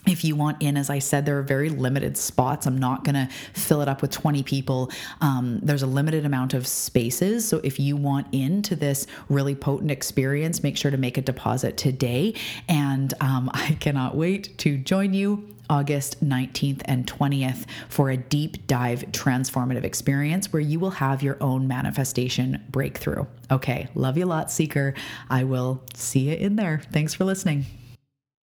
if 0.10 0.24
you 0.24 0.36
want 0.36 0.62
in, 0.62 0.76
as 0.78 0.90
I 0.90 1.00
said, 1.00 1.26
there 1.26 1.38
are 1.38 1.44
very 1.44 1.70
limited 1.70 2.18
spots. 2.18 2.66
I'm 2.66 2.78
not 2.78 3.04
going 3.04 3.16
to 3.16 3.30
fill 3.54 3.82
it 3.82 3.88
up 3.88 4.02
with 4.02 4.12
20 4.12 4.44
people. 4.44 4.92
Um, 5.22 5.60
there's 5.62 5.84
a 5.84 5.88
limited 5.88 6.26
amount 6.26 6.54
of 6.54 6.66
spaces. 6.68 7.48
So 7.48 7.62
if 7.64 7.80
you 7.80 7.96
want 7.96 8.28
into 8.34 8.76
this 8.76 9.08
really 9.30 9.56
potent 9.56 9.92
experience, 9.92 10.64
make 10.64 10.78
sure 10.78 10.92
to 10.92 10.98
make 10.98 11.18
a 11.18 11.22
deposit 11.22 11.78
today. 11.78 12.34
And 12.68 13.14
um, 13.22 13.50
I 13.54 13.78
cannot 13.80 14.16
wait 14.16 14.58
to 14.60 14.78
join 14.78 15.14
you 15.14 15.56
August 15.70 16.24
19th 16.24 16.82
and 16.86 17.06
20th 17.06 17.66
for 17.90 18.10
a 18.10 18.18
deep 18.18 18.66
dive 18.66 19.04
transformative 19.12 19.84
experience 19.84 20.52
where 20.52 20.62
you 20.62 20.80
will 20.80 20.90
have 20.90 21.22
your 21.22 21.38
own 21.42 21.68
manifestation 21.68 22.64
breakthrough. 22.70 23.26
Okay, 23.52 23.88
love 23.94 24.18
you 24.18 24.26
a 24.26 24.28
lot, 24.28 24.52
Seeker. 24.52 24.96
I 25.30 25.44
will 25.44 25.84
see 25.94 26.30
you 26.30 26.36
in 26.36 26.56
there. 26.56 26.82
Thanks 26.92 27.14
for 27.14 27.24
listening. 27.24 27.66